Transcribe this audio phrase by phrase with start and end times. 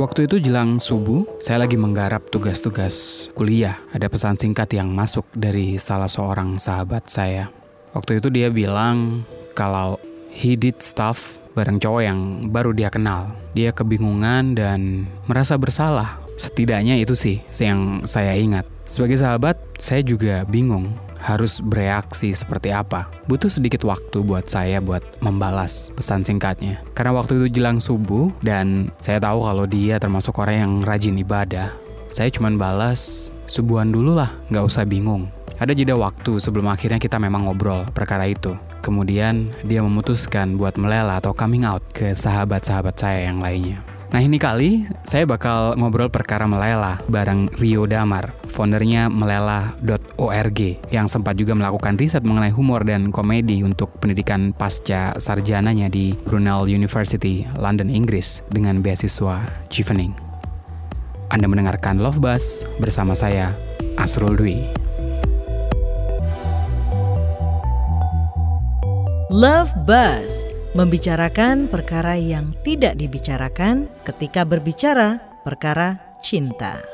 [0.00, 3.76] Waktu itu jelang subuh, saya lagi menggarap tugas-tugas kuliah.
[3.92, 7.52] Ada pesan singkat yang masuk dari salah seorang sahabat saya.
[7.92, 10.00] Waktu itu dia bilang kalau
[10.32, 13.28] he did stuff bareng cowok yang baru dia kenal.
[13.52, 16.16] Dia kebingungan dan merasa bersalah.
[16.40, 18.64] Setidaknya itu sih yang saya ingat.
[18.88, 23.08] Sebagai sahabat, saya juga bingung harus bereaksi seperti apa.
[23.28, 26.80] Butuh sedikit waktu buat saya buat membalas pesan singkatnya.
[26.96, 31.70] Karena waktu itu jelang subuh dan saya tahu kalau dia termasuk orang yang rajin ibadah.
[32.10, 35.30] Saya cuma balas, subuhan dulu lah, nggak usah bingung.
[35.60, 38.56] Ada jeda waktu sebelum akhirnya kita memang ngobrol perkara itu.
[38.80, 43.99] Kemudian dia memutuskan buat melela atau coming out ke sahabat-sahabat saya yang lainnya.
[44.10, 50.60] Nah ini kali saya bakal ngobrol perkara melela bareng Rio Damar, foundernya melela.org
[50.90, 56.66] yang sempat juga melakukan riset mengenai humor dan komedi untuk pendidikan pasca sarjananya di Brunel
[56.66, 60.10] University, London, Inggris dengan beasiswa Chevening.
[61.30, 63.54] Anda mendengarkan Love Buzz bersama saya,
[63.94, 64.58] Asrul Dwi.
[69.30, 76.89] Love Buzz membicarakan perkara yang tidak dibicarakan ketika berbicara perkara cinta.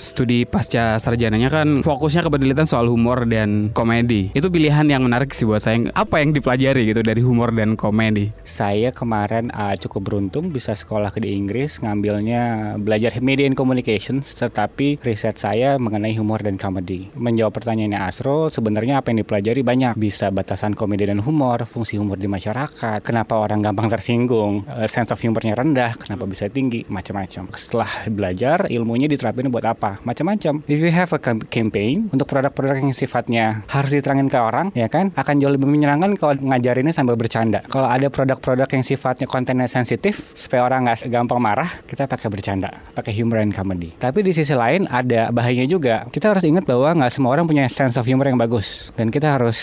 [0.00, 4.32] Studi pasca sarjananya kan fokusnya ke penelitian soal humor dan komedi.
[4.32, 5.92] Itu pilihan yang menarik sih buat saya.
[5.92, 8.32] Apa yang dipelajari gitu dari humor dan komedi?
[8.42, 14.24] Saya kemarin uh, cukup beruntung bisa sekolah ke di Inggris ngambilnya belajar media and communication
[14.24, 17.12] tetapi riset saya mengenai humor dan komedi.
[17.12, 20.00] Menjawab pertanyaannya Asro, sebenarnya apa yang dipelajari banyak.
[20.00, 25.12] Bisa batasan komedi dan humor, fungsi humor di masyarakat, kenapa orang gampang tersinggung, uh, sense
[25.12, 27.52] of humornya rendah, kenapa bisa tinggi, macam-macam.
[27.52, 29.89] Setelah belajar, ilmunya diterapin buat apa?
[30.02, 30.62] Macam-macam.
[30.70, 35.10] If you have a campaign untuk produk-produk yang sifatnya harus diterangin ke orang, ya kan,
[35.16, 37.66] akan jauh lebih menyenangkan kalau ngajarinnya sambil bercanda.
[37.66, 42.70] Kalau ada produk-produk yang sifatnya kontennya sensitif, supaya orang nggak gampang marah, kita pakai bercanda,
[42.94, 43.90] pakai humor and comedy.
[43.98, 46.06] Tapi di sisi lain ada bahayanya juga.
[46.12, 49.38] Kita harus ingat bahwa nggak semua orang punya sense of humor yang bagus, dan kita
[49.38, 49.58] harus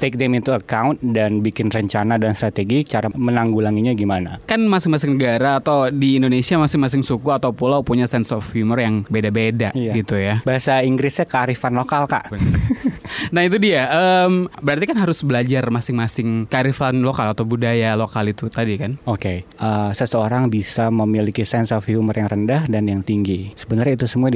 [0.00, 4.40] take them into account dan bikin rencana dan strategi cara menanggulanginya gimana.
[4.46, 9.04] Kan masing-masing negara atau di Indonesia masing-masing suku atau pulau punya sense of humor yang
[9.08, 9.92] beda-beda iya.
[9.96, 10.40] gitu ya.
[10.44, 12.30] Bahasa Inggrisnya kearifan lokal kak.
[13.34, 13.88] Nah itu dia.
[13.88, 18.98] Um, berarti kan harus belajar masing-masing kearifan lokal atau budaya lokal itu tadi kan?
[19.06, 19.46] Oke.
[19.46, 19.60] Okay.
[19.60, 23.54] Uh, seseorang bisa memiliki sense of humor yang rendah dan yang tinggi.
[23.54, 24.28] Sebenarnya itu semua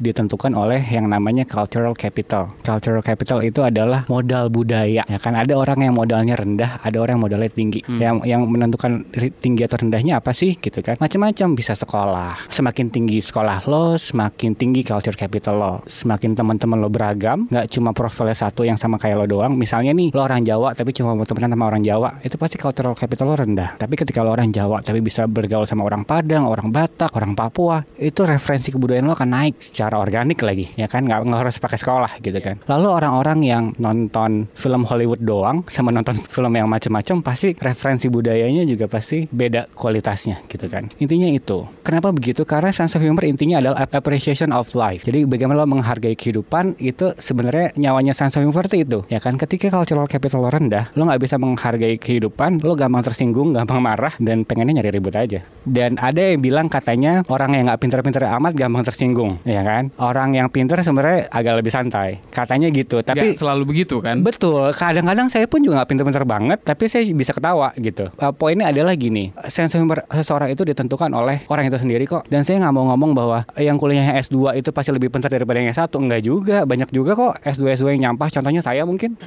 [0.00, 2.50] ditentukan oleh yang namanya cultural capital.
[2.66, 6.96] Cultural capital itu adalah modal budaya budaya ya kan ada orang yang modalnya rendah ada
[6.96, 8.00] orang yang modalnya tinggi hmm.
[8.00, 9.04] yang yang menentukan
[9.38, 14.56] tinggi atau rendahnya apa sih gitu kan macam-macam bisa sekolah semakin tinggi sekolah lo semakin
[14.56, 19.16] tinggi culture capital lo semakin teman-teman lo beragam nggak cuma profilnya satu yang sama kayak
[19.22, 22.36] lo doang misalnya nih lo orang Jawa tapi cuma mau temenan sama orang Jawa itu
[22.36, 26.04] pasti cultural capital lo rendah tapi ketika lo orang Jawa tapi bisa bergaul sama orang
[26.04, 30.90] Padang orang Batak orang Papua itu referensi kebudayaan lo akan naik secara organik lagi ya
[30.90, 35.20] kan nggak, nggak harus pakai sekolah gitu kan lalu orang-orang yang nonton film film Hollywood
[35.20, 40.88] doang sama nonton film yang macam-macam pasti referensi budayanya juga pasti beda kualitasnya gitu kan.
[40.96, 41.68] Intinya itu.
[41.84, 42.42] Kenapa begitu?
[42.42, 45.04] Karena sense of humor intinya adalah appreciation of life.
[45.04, 49.36] Jadi bagaimana lo menghargai kehidupan itu sebenarnya nyawanya sense of humor itu ya kan.
[49.36, 54.16] Ketika cultural capital lo rendah, lo nggak bisa menghargai kehidupan, lo gampang tersinggung, gampang marah
[54.16, 55.44] dan pengennya nyari ribut aja.
[55.68, 59.92] Dan ada yang bilang katanya orang yang nggak pinter-pinter amat gampang tersinggung, ya kan?
[60.00, 62.18] Orang yang pinter sebenarnya agak lebih santai.
[62.32, 63.04] Katanya gitu.
[63.04, 64.24] Tapi gak selalu begitu kan?
[64.24, 68.70] Betul kadang-kadang saya pun juga nggak pintar-pintar banget tapi saya bisa ketawa gitu uh, poinnya
[68.70, 72.74] adalah gini sense humor seseorang itu ditentukan oleh orang itu sendiri kok dan saya nggak
[72.74, 76.56] mau ngomong bahwa yang kuliahnya S2 itu pasti lebih pintar daripada yang S1 enggak juga
[76.64, 79.18] banyak juga kok S2 S2 yang nyampah contohnya saya mungkin.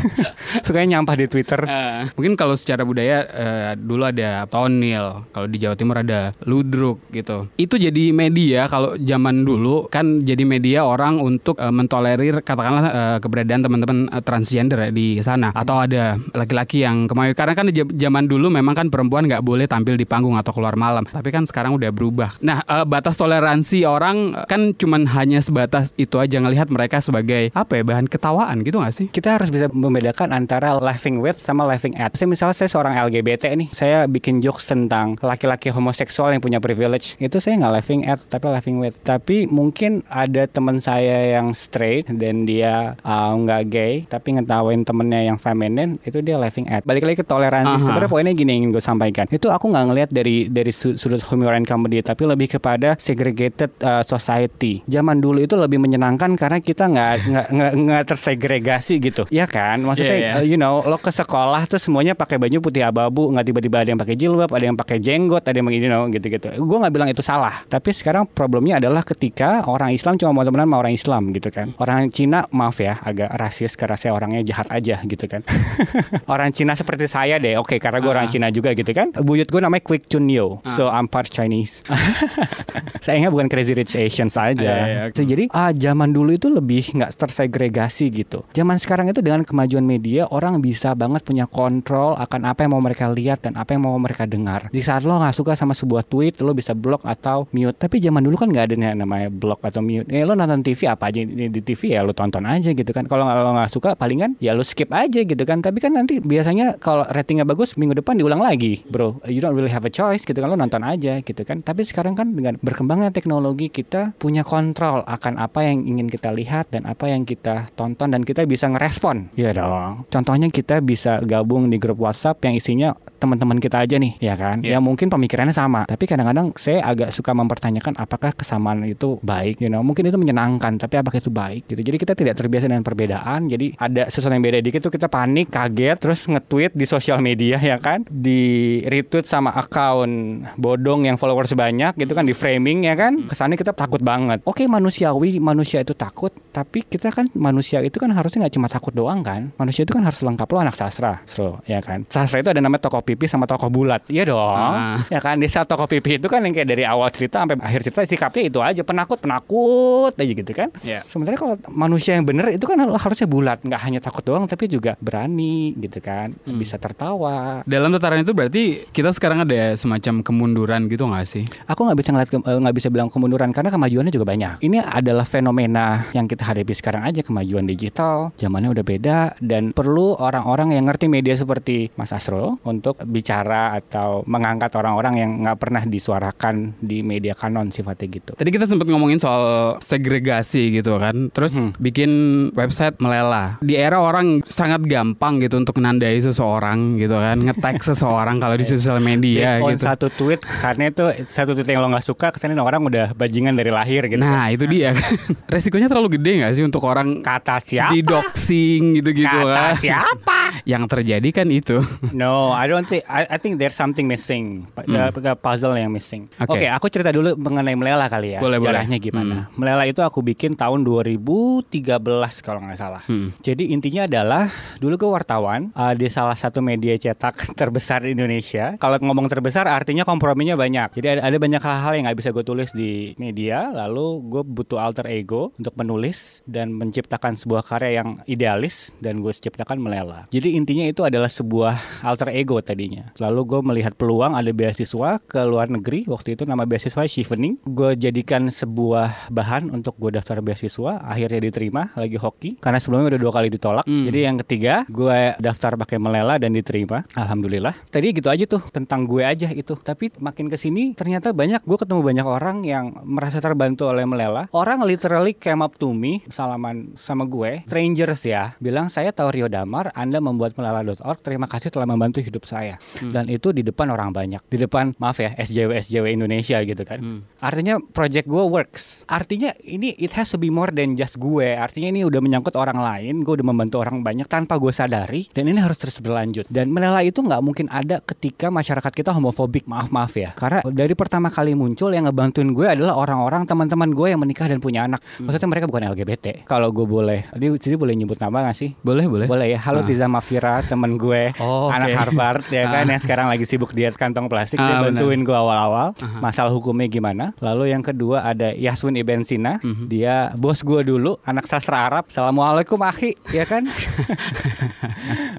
[0.64, 1.58] Sukanya nyampah di Twitter.
[1.66, 7.02] Uh, mungkin kalau secara budaya uh, dulu ada Tonil kalau di Jawa Timur ada Ludruk
[7.10, 7.50] gitu.
[7.58, 13.18] Itu jadi media kalau zaman dulu kan jadi media orang untuk uh, mentolerir katakanlah uh,
[13.18, 15.50] keberadaan teman-teman uh, transgender di sana.
[15.50, 17.34] Atau ada laki-laki yang kemayu.
[17.34, 21.02] Karena kan zaman dulu memang kan perempuan nggak boleh tampil di panggung atau keluar malam.
[21.02, 22.38] Tapi kan sekarang udah berubah.
[22.38, 27.80] Nah uh, batas toleransi orang kan cuman hanya sebatas itu aja ngelihat mereka sebagai apa
[27.80, 29.06] ya bahan ketawaan gitu gak sih?
[29.10, 32.14] Kita harus bisa membedakan antara laughing with sama laughing at.
[32.14, 37.18] Saya misalnya saya seorang LGBT nih saya bikin jokes tentang laki-laki homoseksual yang punya privilege.
[37.18, 38.96] Itu saya nggak laughing at tapi laughing with.
[39.02, 44.84] Tapi mungkin ada teman saya yang straight dan dia uh, nggak uh, gay tapi ngetawain
[44.84, 46.84] temennya yang feminin itu dia laughing at.
[46.86, 47.84] Balik lagi ke toleransi.
[47.84, 49.26] Sebenarnya poinnya gini yang ingin gue sampaikan.
[49.30, 54.02] Itu aku nggak ngelihat dari dari sudut humor and comedy tapi lebih kepada segregated uh,
[54.04, 54.84] society.
[54.86, 57.12] Zaman dulu itu lebih menyenangkan karena kita nggak
[57.54, 59.22] nggak nggak tersegregasi gitu.
[59.30, 59.78] Ya kan?
[59.80, 60.34] Maksudnya Iya, iya.
[60.36, 63.88] uh, you know lo ke sekolah tuh semuanya pakai baju putih abu-abu nggak tiba-tiba ada
[63.88, 66.50] yang pakai jilbab ada yang pakai jenggot ada yang you know gitu-gitu.
[66.56, 67.62] Gue nggak bilang itu salah.
[67.64, 71.70] Tapi sekarang problemnya adalah ketika orang Islam cuma mau temenan sama orang Islam gitu kan.
[71.76, 75.46] Orang Cina maaf ya agak rasis karena saya orangnya jahat aja gitu kan.
[76.26, 78.30] Orang Cina seperti saya deh oke karena gue orang Ah.
[78.30, 79.12] Cina juga gitu kan.
[79.14, 81.84] Buyut gue namanya Quick Chun Yo so I'm part Chinese.
[83.04, 84.64] Sayangnya bukan Crazy Rich Asians aja.
[84.64, 88.46] Iya, iya, So, jadi ah zaman dulu itu lebih nggak tersegregasi gitu.
[88.54, 92.82] Zaman sekarang itu dengan kemajuan media orang bisa banget punya kontrol akan apa yang mau
[92.82, 94.70] mereka lihat dan apa yang mau mereka dengar.
[94.70, 97.76] Di saat lo nggak suka sama sebuah tweet lo bisa block atau mute.
[97.76, 100.06] Tapi zaman dulu kan nggak ada yang namanya block atau mute.
[100.08, 103.04] Eh lo nonton TV apa aja di, TV ya lo tonton aja gitu kan.
[103.10, 105.60] Kalau lo nggak suka palingan ya lo skip aja gitu kan.
[105.60, 109.18] Tapi kan nanti biasanya kalau ratingnya bagus minggu depan diulang lagi, bro.
[109.26, 111.60] You don't really have a choice gitu kan lo nonton aja gitu kan.
[111.60, 116.70] Tapi sekarang kan dengan berkembangnya teknologi kita punya kontrol akan apa yang ingin kita lihat
[116.70, 119.32] dan apa yang kita tonton dan kita bisa ngerespon.
[119.38, 120.04] Iya dong.
[120.12, 124.60] Contohnya kita bisa gabung di grup WhatsApp yang isinya teman-teman kita aja nih, ya kan?
[124.60, 124.76] Iya.
[124.76, 129.70] Ya mungkin pemikirannya sama, tapi kadang-kadang saya agak suka mempertanyakan apakah kesamaan itu baik, you
[129.72, 129.80] know.
[129.80, 131.80] Mungkin itu menyenangkan, tapi apakah itu baik gitu.
[131.80, 133.48] Jadi kita tidak terbiasa dengan perbedaan.
[133.48, 137.56] Jadi ada sesuatu yang beda dikit tuh kita panik, kaget, terus nge-tweet di sosial media
[137.56, 138.04] ya kan?
[138.10, 143.24] Di retweet sama akun bodong yang followers banyak gitu kan di framing ya kan?
[143.30, 144.42] Kesannya kita takut banget.
[144.44, 148.90] Oke, manusiawi, manusia itu takut, tapi kita kan manusia itu kan harusnya nggak cuma takut
[148.90, 149.52] doang kan?
[149.60, 152.08] Manusia itu kan harus lengkap lo anak sastra, so, ya kan?
[152.08, 154.40] Sastra itu ada namanya tokoh pipi sama tokoh bulat, iya dong.
[154.40, 155.02] Ah.
[155.12, 157.80] Ya kan di saat tokoh pipi itu kan yang kayak dari awal cerita sampai akhir
[157.84, 160.72] cerita sikapnya itu aja penakut penakut aja gitu kan.
[160.80, 161.04] Iya.
[161.04, 164.96] Sementara kalau manusia yang bener itu kan harusnya bulat, nggak hanya takut doang tapi juga
[164.98, 166.56] berani gitu kan, Hmm.
[166.56, 167.60] bisa tertawa.
[167.68, 171.44] Dalam tataran itu berarti kita sekarang ada semacam kemunduran gitu nggak sih?
[171.68, 174.52] Aku nggak bisa ngeliat eh, nggak bisa bilang kemunduran karena kemajuannya juga banyak.
[174.64, 180.16] Ini adalah fenomena yang kita hadapi sekarang aja kemajuan digital, zamannya udah beda dan perlu
[180.16, 185.82] orang-orang yang ngerti media seperti Mas Asro untuk bicara atau mengangkat orang-orang yang nggak pernah
[185.84, 188.32] disuarakan di media kanon sifatnya gitu.
[188.34, 191.70] Tadi kita sempat ngomongin soal segregasi gitu kan, terus Hmm.
[191.78, 192.10] bikin
[192.52, 193.56] website melela.
[193.60, 198.66] Di era orang sangat gampang gitu untuk menandai seseorang gitu kan, nge-tag seseorang kalau di
[198.66, 199.84] sosial media Based on gitu.
[199.84, 203.70] satu tweet kesannya tuh satu tweet yang lo nggak suka kesannya orang udah bajingan dari
[203.70, 204.18] lahir gitu.
[204.18, 205.04] Nah itu dia kan.
[205.54, 207.90] Resikonya terlalu gede gak sih untuk orang kata siapa?
[207.90, 209.74] di doxing gitu-gitu Kata kan.
[209.82, 210.38] siapa?
[210.62, 211.82] Yang terjadi kan itu.
[212.14, 213.02] No, I don't think.
[213.10, 214.70] I, I think there's something missing.
[214.78, 215.10] Hmm.
[215.10, 216.30] ada puzzle yang missing.
[216.38, 216.62] Oke.
[216.62, 218.40] Oke, aku cerita dulu mengenai Melela kali ya.
[218.40, 219.08] Boleh, sejarahnya boleh.
[219.10, 219.34] gimana?
[219.56, 223.02] Melela itu aku bikin tahun 2013 kalau nggak salah.
[223.08, 223.32] Hmm.
[223.40, 224.44] Jadi intinya adalah
[224.76, 228.76] dulu gue wartawan uh, di salah satu media cetak terbesar di Indonesia.
[228.76, 230.92] Kalau ngomong terbesar artinya komprominya banyak.
[231.00, 233.72] Jadi ada, ada banyak hal-hal yang nggak bisa gue tulis di media.
[233.72, 239.32] Lalu gue butuh alter ego untuk menulis dan menciptakan sebuah karya yang idealis dan gue
[239.32, 240.28] ciptakan Melela.
[240.28, 243.08] Jadi intinya itu adalah sebuah alter ego tadinya.
[243.16, 246.04] Lalu gue melihat peluang ada beasiswa ke luar negeri.
[246.04, 247.64] Waktu itu nama beasiswa Chevening.
[247.64, 251.00] Gue jadikan sebuah bahan untuk gue daftar beasiswa.
[251.00, 253.84] Akhirnya diterima lagi hoki karena sebelumnya udah dua kali ditolak.
[253.86, 254.04] Hmm.
[254.10, 257.06] Jadi yang ketiga gue daftar pakai Melela dan diterima.
[257.14, 257.72] Alhamdulillah.
[257.88, 259.78] Tadi gitu aja tuh tentang gue aja itu.
[259.78, 264.50] Tapi makin ke sini ternyata banyak gue ketemu banyak orang yang merasa terbantu oleh Melela.
[264.50, 267.62] Orang literally came up to me salaman sama gue.
[267.70, 269.94] Strangers ya bilang saya tahu Rio Damar.
[269.94, 271.22] Anda membuat melela.org.
[271.22, 272.74] Terima kasih telah membantu hidup saya.
[272.98, 274.42] Dan itu di depan orang banyak.
[274.50, 277.22] Di depan maaf ya SJW SJW Indonesia gitu kan.
[277.38, 279.06] Artinya project gue works.
[279.06, 281.54] Artinya ini it has to be more than just gue.
[281.54, 283.22] Artinya ini udah menyangkut orang lain.
[283.22, 285.28] Gue udah membantu orang banyak tanpa gue sadari.
[285.30, 286.48] Dan ini harus terus berlanjut.
[286.48, 289.68] Dan melela itu nggak mungkin ada ketika masyarakat kita homofobik.
[289.68, 290.32] Maaf maaf ya.
[290.32, 294.64] Karena dari pertama kali muncul yang ngebantuin gue adalah orang-orang teman-teman gue yang menikah dan
[294.64, 295.04] punya anak.
[295.20, 296.48] Maksudnya mereka bukan LGBT.
[296.48, 298.70] Kalau gue boleh, ini jadi boleh nyebut nama gak sih?
[298.80, 299.26] Boleh boleh.
[299.26, 299.58] Boleh ya.
[299.60, 299.84] Halo Ah.
[299.84, 301.74] Tiza Mafira, temen gue, Oh, oke.
[301.74, 302.90] anak Harvard ya kan Ah.
[302.90, 304.56] yang sekarang lagi sibuk diet kantong plastik.
[304.56, 305.92] Dia Ah, bantuin gue awal-awal.
[305.94, 306.18] Aha.
[306.18, 307.36] Masalah hukumnya gimana.
[307.38, 309.58] Lalu yang kedua ada Yaswin Ibn Sina.
[309.58, 309.86] Mhm.
[309.86, 312.08] Dia bos gue dulu, anak sastra Arab.
[312.08, 313.68] Assalamualaikum akhi, ya kan?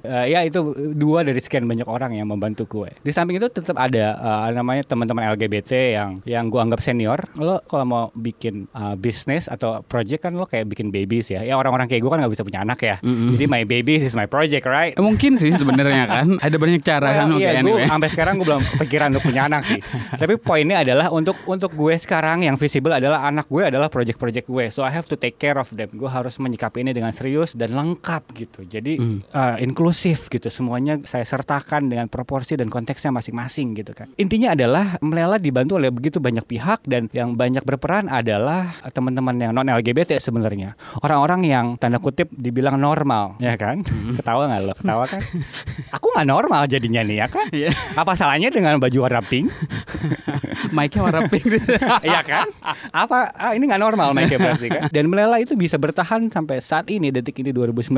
[0.06, 0.60] Eh, ya itu
[0.94, 2.94] dua dari sekian banyak orang yang membantu gue.
[3.00, 7.18] Di samping itu tetap ada eh, namanya teman-teman LGBT yang yang gue anggap senior.
[7.34, 11.42] Lo kalau mau bikin eh, bisnis atau project kan lo kayak bikin babies ya.
[11.42, 12.96] Ya orang-orang kayak gue kan nggak bisa punya anak ya.
[13.00, 13.32] Mm-mm.
[13.32, 14.92] Jadi my babies is my project right?
[14.94, 17.86] Mungkin sih sebenarnya kan ada banyak cara kan Well, oke iya, gue anyway.
[17.86, 19.80] sampai sekarang gue belum kepikiran untuk punya anak sih.
[20.12, 24.64] Tapi poinnya adalah untuk untuk gue sekarang yang visible adalah anak gue adalah project-project gue.
[24.68, 25.90] So I have to take care of them.
[25.92, 28.60] Gue harus menyikapi ini dengan serius dan lengkap gitu.
[28.62, 29.20] Jadi Hmm.
[29.30, 30.48] uh, inklusif gitu.
[30.48, 34.08] Semuanya saya sertakan dengan proporsi dan konteksnya masing-masing gitu kan.
[34.16, 39.52] Intinya adalah Melela dibantu oleh begitu banyak pihak dan yang banyak berperan adalah teman-teman yang
[39.52, 40.72] non LGBT sebenarnya.
[41.00, 43.82] Orang-orang yang tanda kutip dibilang normal, ya kan?
[43.82, 44.14] Hmm.
[44.14, 44.74] Ketawa nggak lo?
[44.76, 45.20] Ketawa kan?
[45.96, 47.46] Aku nggak normal jadinya nih ya kan?
[47.50, 47.70] Iya.
[47.98, 49.50] Apa salahnya dengan baju warna pink?
[50.76, 51.44] Mic-nya warna pink.
[52.06, 52.46] Iya kan?
[52.92, 54.88] Apa ah, ini nggak normal mereka berarti kan?
[54.92, 57.92] Dan Melela itu bisa bertahan sampai saat ini detik ini 2019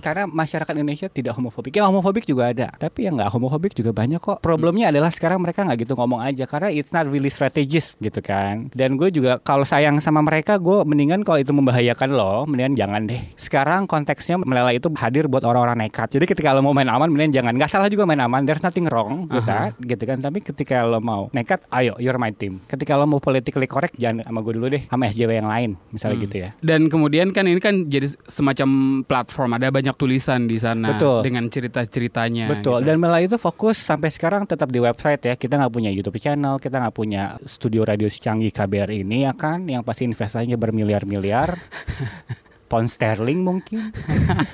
[0.00, 1.74] karena masyarakat Indonesia tidak homofobik.
[1.74, 4.40] Ya homofobik juga ada, tapi yang nggak homofobik juga banyak kok.
[4.40, 8.72] Problemnya adalah sekarang mereka nggak gitu ngomong aja karena it's not really strategist gitu kan.
[8.72, 13.04] Dan gue juga kalau sayang sama mereka, gue mendingan kalau itu membahayakan lo, mendingan jangan
[13.04, 13.20] deh.
[13.36, 16.16] Sekarang konteksnya Melela itu hadir buat orang-orang nekat.
[16.16, 17.52] Jadi ketika lo mau main aman, mendingan jangan.
[17.60, 18.48] Nggak salah juga main aman.
[18.48, 19.76] There's nothing wrong with Aha.
[19.76, 20.24] that, gitu kan.
[20.24, 22.64] Tapi ketika lo mau nekat, ayo you're my team.
[22.64, 26.16] Ketika lo mau politically correct, jangan sama gue dulu deh, sama SJW yang lain, misalnya
[26.16, 26.24] Hmm.
[26.24, 26.48] gitu ya.
[26.64, 28.68] Dan kemudian kan ini kan jadi semacam
[29.04, 31.20] platform ada banyak tulisan di sana Betul.
[31.26, 32.48] dengan cerita-ceritanya.
[32.48, 32.80] Betul.
[32.80, 32.86] gitu.
[32.86, 35.34] Dan Mela itu fokus sampai sekarang tetap di website ya.
[35.34, 39.66] Kita nggak punya YouTube channel, kita nggak punya studio radio secanggih KBR ini ya kan,
[39.66, 41.58] yang pasti investasinya bermiliar-miliar.
[42.74, 43.94] pound sterling mungkin.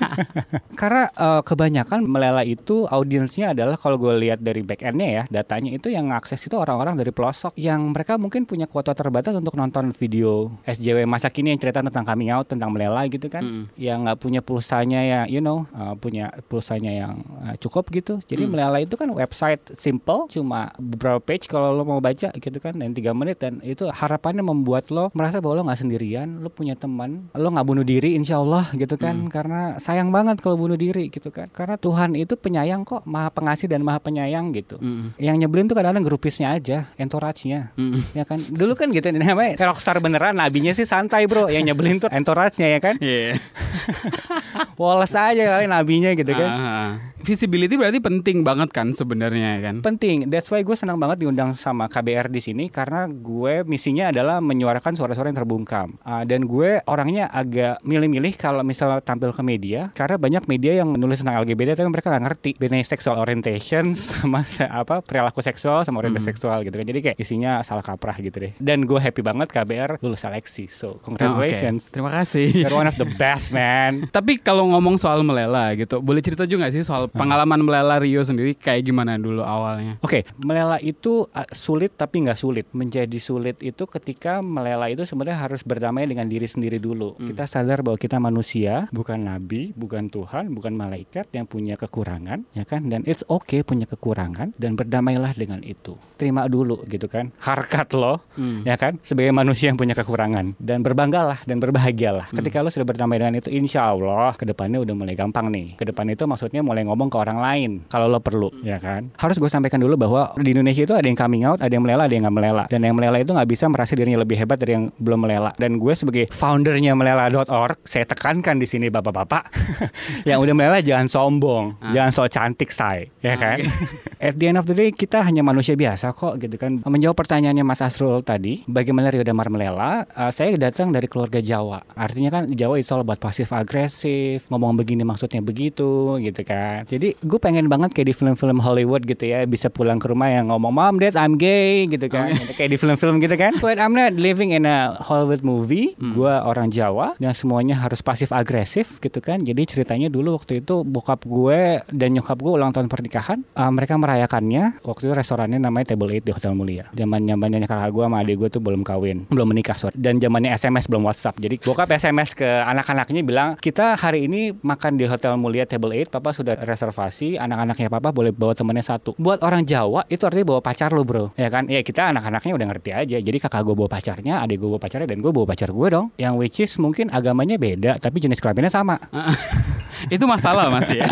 [0.79, 5.73] Karena eh, kebanyakan Melela itu audiensnya adalah kalau gue lihat dari back endnya ya, datanya
[5.73, 9.89] itu yang ngakses itu orang-orang dari pelosok yang mereka mungkin punya kuota terbatas untuk nonton
[9.97, 13.63] video SJW masa kini yang cerita tentang coming out, tentang Melela gitu kan, Mm.
[13.73, 18.21] yang nggak punya pulsanya ya, you know, eh, punya pulsanya yang eh, cukup gitu.
[18.29, 18.51] Jadi Mm.
[18.53, 22.93] Melela itu kan website simple, cuma beberapa page kalau lo mau baca gitu kan, dan
[22.93, 27.31] tiga menit dan itu harapannya membuat lo merasa bahwa lo nggak sendirian, lo punya teman,
[27.33, 29.29] lo nggak bunuh diri insya Allah gitu kan, Hmm.
[29.29, 33.67] karena sayang banget kalau bunuh diri gitu kan, karena Tuhan itu penyayang kok, maha pengasih
[33.67, 34.79] dan maha penyayang gitu.
[34.79, 35.15] Mm.
[35.17, 37.75] Yang nyebelin tuh kadang-kadang grupisnya aja, entourage-nya.
[37.75, 38.01] Mm.
[38.15, 42.09] Ya kan, dulu kan gitu namanya rockstar beneran, nabinya sih santai bro, yang nyebelin tuh
[42.11, 43.37] entourage-nya ya kan, Iya.
[44.81, 46.49] Wallace aja kali nabinya gitu kan.
[46.49, 46.91] Ah.
[47.21, 49.85] Visibility berarti penting banget kan sebenarnya kan.
[49.85, 54.41] Penting, that's why gue senang banget diundang sama KBR di sini karena gue misinya adalah
[54.41, 56.01] menyuarakan suara-suara yang terbungkam.
[56.01, 60.89] Ah, dan gue orangnya agak milih-milih kalau misalnya tampil ke media karena banyak media yang
[60.89, 66.01] menulis tentang LGBT tapi mereka nggak ngerti bedanya sexual orientation sama apa perilaku seksual sama
[66.01, 66.85] orientasi seksual gitu kan.
[66.85, 68.51] Jadi kayak isinya salah kaprah gitu deh.
[68.57, 70.65] Dan gue happy banget KBR lulus seleksi.
[70.65, 71.03] So Oh, oke.
[71.13, 71.91] congratulations.
[71.91, 72.47] Terima kasih.
[72.51, 74.05] You're one of the best man.
[74.15, 78.55] Tapi kalau ngomong soal melela gitu, boleh cerita juga sih soal pengalaman melela Rio sendiri
[78.55, 79.99] kayak gimana dulu awalnya?
[79.99, 82.65] Oke, melela itu uh, sulit tapi nggak sulit.
[82.71, 87.13] Menjadi sulit itu ketika melela itu sebenarnya harus berdamai dengan diri sendiri dulu.
[87.17, 92.63] Kita sadar bahwa kita manusia, bukan nabi, bukan Tuhan, bukan malaikat yang punya kekurangan, ya
[92.63, 92.87] kan?
[92.87, 95.97] Dan it's okay punya kekurangan dan berdamailah dengan itu.
[96.17, 97.29] Terima dulu gitu kan.
[97.41, 98.63] Harkat lo, Hmm.
[98.63, 98.97] ya kan?
[99.01, 102.31] Sebagai manusia yang punya kekurangan dan berbanggalah dan berbahagialah.
[102.31, 105.75] Ketika lo sudah berdamai dengan itu, insya Allah ke depannya udah mulai gampang nih.
[105.75, 109.11] Ke depan itu maksudnya mulai ngomong ke orang lain kalau lo perlu, ya kan?
[109.17, 112.05] Harus gue sampaikan dulu bahwa di Indonesia itu ada yang coming out, ada yang melela,
[112.07, 112.63] ada yang nggak melela.
[112.69, 115.51] Dan yang melela itu nggak bisa merasa dirinya lebih hebat dari yang belum melela.
[115.57, 119.51] Dan gue sebagai foundernya melela.org, saya tekankan di sini bapak-bapak,
[120.29, 123.61] yang udah melela jangan sombong, jangan so cantik say, ya kan?
[124.21, 126.83] At the end of the day kita hanya manusia biasa kok gitu kan.
[126.85, 130.05] Menjawab pertanyaannya Mas Asrul tadi, bagaimana Rio Damar melela?
[130.13, 131.81] Uh, saya datang dari keluarga Jawa.
[131.97, 136.85] Artinya kan Jawa itu all about pasif agresif, ngomong begini maksudnya begitu gitu kan.
[136.85, 140.53] Jadi gue pengen banget kayak di film-film Hollywood gitu ya, bisa pulang ke rumah yang
[140.53, 142.35] ngomong mom, dad, I'm gay gitu kan.
[142.57, 143.57] kayak di film-film gitu kan.
[143.63, 145.97] But I'm not living in a Hollywood movie.
[145.97, 149.37] Gue orang Jawa yang semuanya harus pasif agresif gitu kan.
[149.45, 154.01] Jadi ceritanya dulu waktu itu bokap gue dan nyokap gue ulang tahun pernikahan, uh, mereka
[154.01, 154.81] merayakannya.
[154.81, 156.89] Waktu itu restorannya namanya Table 8 di Hotel Mulia.
[156.97, 159.93] Zaman zamannya kakak gue sama adik gue tuh belum kawin, belum menikah sorry.
[159.93, 161.37] Dan zamannya SMS belum WhatsApp.
[161.37, 166.17] Jadi bokap SMS ke anak-anaknya bilang kita hari ini makan di Hotel Mulia Table 8.
[166.17, 167.37] Papa sudah reservasi.
[167.37, 169.13] Anak-anaknya papa boleh bawa temannya satu.
[169.21, 171.69] Buat orang Jawa itu artinya bawa pacar lo bro, ya kan?
[171.69, 173.17] Ya kita anak-anaknya udah ngerti aja.
[173.21, 176.09] Jadi kakak gue bawa pacarnya, adik gue bawa pacarnya, dan gue bawa pacar gue dong.
[176.17, 178.99] Yang which is mungkin agamanya beda, tapi jenis kelaminnya sama.
[180.07, 181.09] Itu masalah masih ya.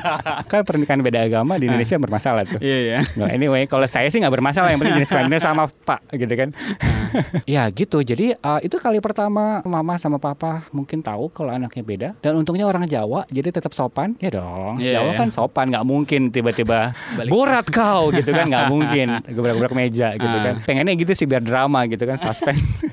[0.50, 2.58] kan pernikahan beda agama di Indonesia bermasalah tuh.
[2.58, 2.98] Iya ya.
[3.14, 4.72] No, anyway, kalau saya sih nggak bermasalah.
[4.72, 6.48] Yang penting jenis kelaminnya sama Pak, gitu kan.
[7.54, 8.00] ya gitu.
[8.00, 12.08] Jadi uh, itu kali pertama mama sama papa mungkin tahu kalau anaknya beda.
[12.18, 14.16] Dan untungnya orang Jawa, jadi tetap sopan.
[14.18, 14.80] Ya dong.
[14.80, 15.18] Iya, Jawa iya.
[15.20, 16.96] kan sopan, nggak mungkin tiba-tiba
[17.28, 19.20] borat kau gitu kan, nggak mungkin.
[19.24, 20.42] Gebrak-gebrak meja gitu Ah.
[20.42, 20.54] kan.
[20.64, 22.88] Pengennya gitu sih biar drama gitu kan, suspense.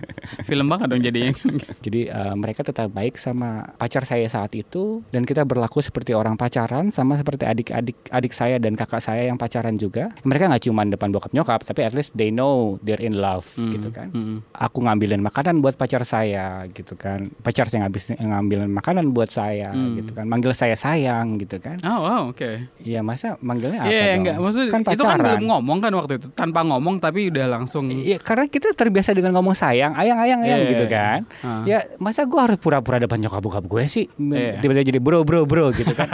[0.46, 1.34] Film banget dong jadinya.
[1.82, 6.36] Jadi uh, mereka tetap baik sama pacar saya saat itu dan kita berlaku seperti orang
[6.36, 10.12] pacaran sama seperti adik-adik adik saya dan kakak saya yang pacaran juga.
[10.22, 13.88] Mereka nggak cuma depan bokap nyokap tapi at least they know they're in love gitu
[13.90, 14.12] kan.
[14.12, 14.44] Mm.
[14.52, 17.32] Aku ngambilin makanan buat pacar saya gitu kan.
[17.40, 19.96] Pacar saya ngabis ngambilin makanan buat saya Hmm.
[19.96, 20.26] gitu kan.
[20.26, 21.80] Manggil saya sayang gitu kan.
[21.82, 22.68] Oh, wow, oke.
[22.82, 24.18] Iya masa manggilnya apa Iya, dong?
[24.20, 25.24] enggak maksud kan itu kan pacaran.
[25.24, 26.28] belum ngomong kan waktu itu.
[26.34, 30.60] Tanpa ngomong tapi udah langsung Iya karena kita terbiasa dengan ngomong sayang, ayang, ayang, ayang
[30.60, 30.92] Iya, gitu iya.
[30.92, 31.20] kan.
[31.40, 31.64] Ah.
[31.64, 34.60] Ya masa gue harus pura-pura depan nyokap bokap gue sih, Iya.
[34.60, 36.10] tiba-tiba jadi bro, bro, bro gitu kan.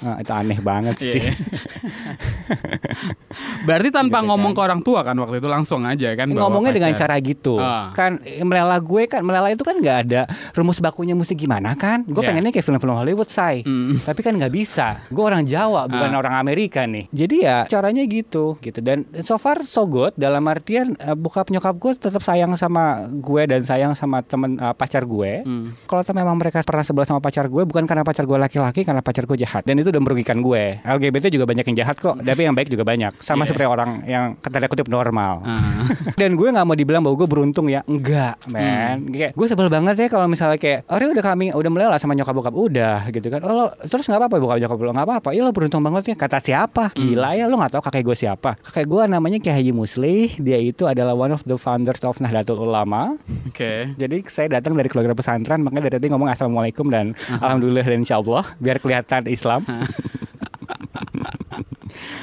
[0.00, 1.12] nah, itu aneh banget Iya.
[1.14, 1.22] sih.
[3.66, 4.58] Berarti tanpa Gitu ngomong kan.
[4.58, 7.10] ke orang tua kan waktu itu langsung aja kan Ngomongnya dengan pacar.
[7.10, 7.90] cara gitu, Ah.
[7.90, 12.04] kan melela gue kan, melela itu kan nggak ada rumus bakunya mesti gimana kan?
[12.04, 12.28] Gue Iya.
[12.30, 14.02] pengennya kayak film-film Hollywood say, Mm.
[14.02, 15.02] tapi kan nggak bisa.
[15.08, 16.18] Gue orang Jawa bukan Ah.
[16.18, 17.08] orang Amerika nih.
[17.08, 18.78] Jadi ya caranya gitu, gitu.
[18.78, 23.42] Dan so far so good dalam artian eh, bokap nyokap gue tetap sayang sama gue
[23.44, 25.42] dan sayang sama temen eh, pacar gue.
[25.42, 25.66] Mm.
[25.84, 29.24] Kalau memang mereka pernah sebelah sama pacar gue bukan karena pacar gue laki-laki karena pacar
[29.24, 30.78] gue jahat dan itu udah merugikan gue.
[30.82, 33.18] LGBT juga banyak yang jahat kok, tapi yang baik juga banyak.
[33.18, 33.48] Sama Iya.
[33.50, 35.42] seperti orang yang tanda kutip normal.
[35.42, 35.86] Ah.
[36.20, 39.08] Dan gue nggak mau dibilang bahwa gue beruntung ya, enggak, men.
[39.08, 42.34] Kayak gue sebel banget ya kalau misalnya kayak, Ori udah kami udah melela sama nyokap
[42.34, 43.40] bokap udah gitu kan.
[43.42, 45.28] Oh lo terus nggak apa-apa bokap nyokap lo nggak apa-apa.
[45.32, 46.16] Ya lo beruntung banget ya.
[46.16, 46.92] Kata siapa?
[46.92, 48.58] Gila ya lo nggak tahu kakek gue siapa?
[48.58, 50.36] Kakek gue namanya Kiai Haji Muslih.
[50.38, 53.14] Dia itu adalah one of the founders of Nahdlatul Ulama.
[53.46, 53.92] Oke.
[53.94, 58.44] Jadi saya datang dari keluarga pesantren, makanya dari tadi ngomong assalamualaikum dan alhamdulillah dan insyaallah
[58.58, 59.62] biar kelihatan Islam.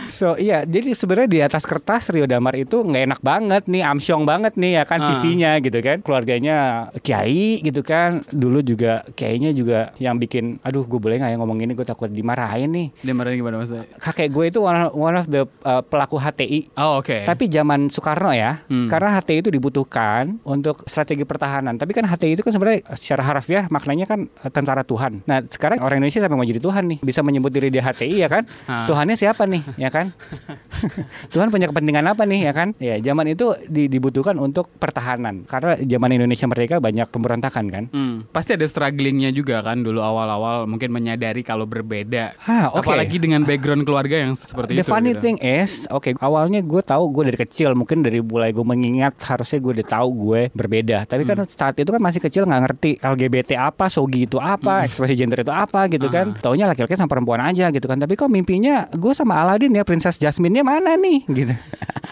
[0.10, 4.24] So iya, jadi sebenarnya di atas kertas Rio Damar itu nggak enak banget nih, amsyong
[4.24, 5.08] banget nih ya kan Ah.
[5.14, 6.02] CV-nya gitu kan.
[6.02, 6.58] Keluarganya
[7.00, 8.26] kiai gitu kan.
[8.28, 12.10] Dulu juga kiainya juga yang bikin, aduh gue boleh nggak ya ngomong ini, gue takut
[12.10, 12.88] dimarahin nih.
[13.02, 13.86] Dia marahnya gimana maksudnya?
[13.96, 17.24] Kakek gue itu one, one of the uh, pelaku HTI Oh, oke.
[17.24, 18.88] tapi zaman Soekarno ya, Hmm.
[18.88, 21.76] karena HTI itu dibutuhkan untuk strategi pertahanan.
[21.76, 25.22] Tapi kan HTI itu kan sebenarnya secara harfiah maknanya kan eh, tentara Tuhan.
[25.24, 28.28] Nah sekarang orang Indonesia sampai mau jadi Tuhan nih, bisa menyebut diri dia HTI ya
[28.28, 28.44] kan?
[28.66, 28.86] Ah.
[28.86, 29.99] Tuhannya siapa nih, ya kan?
[31.34, 32.72] Tuhan punya kepentingan apa nih, ya kan?
[32.78, 35.44] Ya zaman itu di- dibutuhkan untuk pertahanan.
[35.44, 37.84] Karena zaman Indonesia merdeka banyak pemberontakan kan.
[37.90, 42.38] Hmm, pasti ada strugglingnya juga kan dulu awal-awal mungkin menyadari kalau berbeda.
[42.40, 42.86] Hah, oke.
[42.86, 44.90] Apalagi dengan background keluarga yang seperti The itu.
[44.90, 45.22] funny gitu.
[45.22, 49.60] thing is, oke, awalnya gue tahu gue dari kecil, mungkin dari mulai gue mengingat harusnya
[49.60, 51.06] gue udah tahu gue berbeda.
[51.06, 51.48] Tapi kan Hmm.
[51.48, 55.50] saat itu kan masih kecil nggak ngerti LGBT apa, sogi itu apa, ekspresi gender itu
[55.50, 56.36] apa gitu kan.
[56.36, 56.42] Ah.
[56.42, 57.96] Taunya laki-laki sama perempuan aja gitu kan.
[57.96, 61.58] Tapi kok mimpinya gue sama Aladin ya, Princess Jasmine-nya mana nih gitu.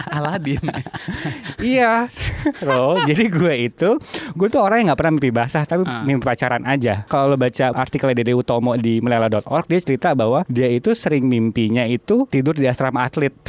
[0.08, 0.58] Aladin.
[1.60, 2.10] iya,
[2.60, 2.98] bro.
[3.04, 3.90] Jadi gue itu,
[4.34, 6.02] gue tuh orang yang nggak pernah mimpi basah, tapi Ah.
[6.02, 7.06] mimpi pacaran aja.
[7.06, 11.86] Kalau lo baca artikel Dede Utomo di melela.org, dia cerita bahwa dia itu sering mimpinya
[11.86, 13.34] itu tidur di asrama atlet.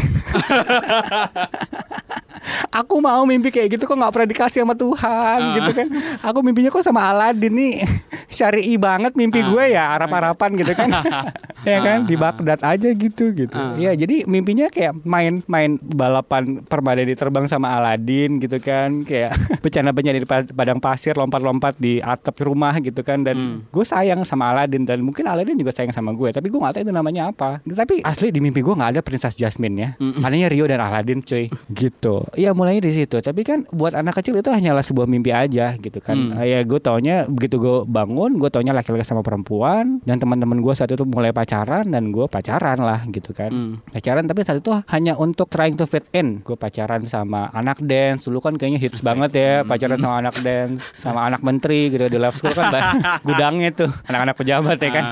[2.70, 5.54] Aku mau mimpi kayak gitu kok nggak pernah dikasih sama Tuhan Ah.
[5.54, 5.88] gitu kan.
[6.22, 7.74] Aku mimpinya kok sama Aladin nih.
[8.28, 9.46] Syari'i banget mimpi Ah.
[9.46, 10.90] gue ya, harap-harapan gitu kan.
[11.66, 13.54] ya kan di Baghdad aja gitu gitu.
[13.54, 13.74] Ah.
[13.74, 19.32] Ya jadi mimpinya kayak main-main balapan permadani terbang sama Aladin gitu kan, kayak
[19.62, 23.56] bercanda-bercanda di pa- padang pasir, lompat-lompat di atap rumah gitu kan dan Hmm.
[23.66, 26.82] gue sayang sama Aladin dan mungkin Aladin juga sayang sama gue, tapi gue gak tahu
[26.82, 27.60] itu namanya apa.
[27.60, 29.88] Tapi asli di mimpi gue nggak ada Princess Jasmine ya.
[29.96, 30.20] Mm.
[30.20, 32.26] Adanya Rio dan Aladin cuy gitu.
[32.38, 33.18] Iya mulainya di situ.
[33.18, 36.14] Tapi kan buat anak kecil itu hanyalah sebuah mimpi aja gitu kan.
[36.14, 36.38] Hmm.
[36.38, 40.86] Ya gue taunya begitu gue bangun, gue taunya laki-laki sama perempuan dan teman-teman gue saat
[40.88, 43.50] itu mulai pacaran dan gue pacaran lah gitu kan.
[43.50, 43.72] Hmm.
[43.90, 46.38] Pacaran tapi saat itu hanya untuk trying to fit in.
[46.46, 48.30] Gue pacaran sama anak dance.
[48.30, 49.08] Dulu kan kayaknya hits Asik.
[49.08, 49.66] banget ya Hmm.
[49.66, 52.70] pacaran sama anak dance, sama anak menteri gitu di love school kan
[53.26, 55.04] gudangnya tuh anak-anak pejabat ya kan.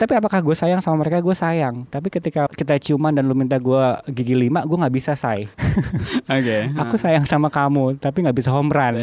[0.00, 1.20] Tapi apakah gue sayang sama mereka?
[1.20, 1.84] Gue sayang.
[1.90, 3.82] Tapi ketika kita ciuman dan lu minta gue
[4.14, 5.44] gigi lima, gue nggak bisa say.
[6.30, 6.53] Oke.
[6.76, 8.94] Aku sayang sama kamu, tapi nggak bisa home run.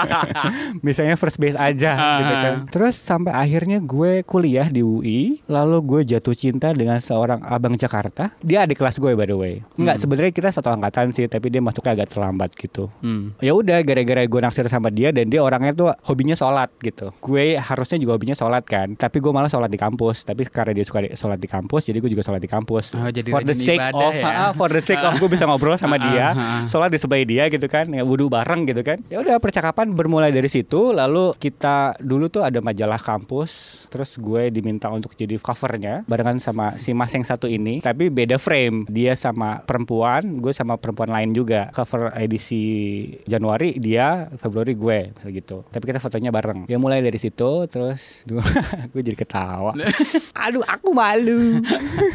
[0.84, 2.54] Bisanya first base aja gitu kan.
[2.70, 8.32] Terus sampai akhirnya gue kuliah di UI, lalu gue jatuh cinta dengan seorang abang Jakarta.
[8.40, 9.54] Dia adik kelas gue by the way.
[9.76, 10.02] Enggak, Hmm.
[10.02, 12.88] sebenarnya kita satu angkatan sih, tapi dia masuknya agak terlambat gitu.
[13.00, 13.34] Hmm.
[13.38, 17.10] Ya udah gara-gara gue naksir sama dia dan dia orangnya tuh hobinya sholat gitu.
[17.18, 20.22] Gue harusnya juga hobinya sholat kan, tapi gue malah sholat di kampus.
[20.22, 22.94] Tapi karena dia suka sholat di kampus, jadi gue juga sholat di kampus.
[22.96, 24.24] Oh, jadi for the sake of, ya.
[24.24, 26.62] ah, for the sake of gue bisa ngobrol sama Ah, dia, ah, ah.
[26.70, 29.02] Sholat di sebelah dia gitu kan, ya wudhu bareng gitu kan.
[29.10, 30.94] Ya udah percakapan bermulai dari situ.
[30.94, 36.78] Lalu kita dulu tuh ada majalah kampus, terus gue diminta untuk jadi covernya barengan sama
[36.78, 38.86] si mas yang satu ini tapi beda frame.
[38.86, 41.74] Dia sama perempuan gue sama perempuan lain juga.
[41.74, 42.62] Cover edisi
[43.26, 45.66] Januari dia Februari gue misalnya gitu.
[45.66, 46.70] Tapi kita fotonya bareng.
[46.70, 48.22] Ya mulai dari situ terus
[48.94, 49.74] gue jadi ketawa.
[50.46, 51.58] Aduh aku malu.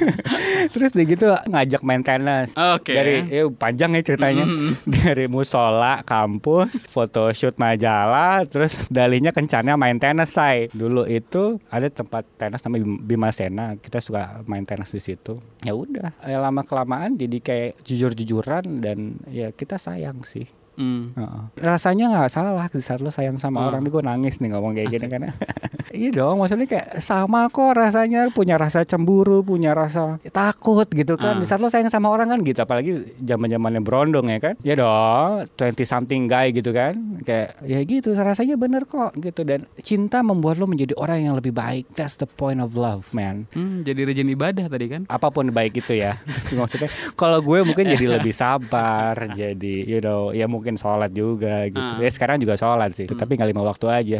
[0.73, 2.93] Terus dia gitu ngajak main tenis Oke.
[2.93, 4.44] dari ya panjang ya ceritanya
[4.95, 12.23] dari musola kampus photoshoot majalah terus dalinya kencannya main tenis say dulu itu ada tempat
[12.35, 16.61] tenis namanya Bim- Bima Sena kita suka main tenis di situ ya udah ya lama
[16.61, 21.15] kelamaan jadi kayak jujur jujuran dan ya kita sayang sih Hmm.
[21.15, 21.43] Heeh.
[21.63, 23.71] rasanya nggak salah saat lo sayang sama Oh.
[23.71, 25.31] orang nih gue nangis nih ngomong kayak gini Asik.
[25.95, 28.27] iya dong maksudnya kayak sama kok rasanya.
[28.35, 31.37] Punya rasa cemburu punya rasa takut gitu kan.
[31.37, 31.41] Ah.
[31.41, 34.55] di saat lo sayang sama orang kan gitu apalagi zaman zamannya berondong ya kan.
[34.61, 37.23] Ya dong 20 something guy gitu kan.
[37.23, 39.41] Kayak ya gitu rasanya bener kok gitu.
[39.47, 41.89] Dan cinta membuat lo menjadi orang yang lebih baik.
[41.95, 43.47] That's the point of love man.
[43.55, 45.03] Hmm, jadi rejim ibadah tadi kan?
[45.07, 46.19] apa pun baik itu ya.
[46.59, 51.79] Maksudnya kalau gue mungkin jadi lebih sabar jadi you know ya mungkin sholat juga gitu.
[51.79, 52.01] Ah.
[52.01, 54.19] ya sekarang juga sholat sih tapi nggak lima waktu aja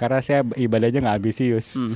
[0.00, 1.94] karena saya ibadahnya nggak ambisius Hmm.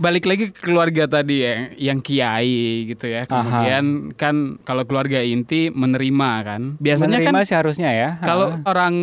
[0.00, 3.28] Balik lagi ke keluarga tadi ya, yang kiai gitu ya.
[3.28, 6.62] Kemudian kan kalau keluarga inti menerima kan.
[6.80, 8.94] Biasanya menerima kan sih harusnya ya kalau orang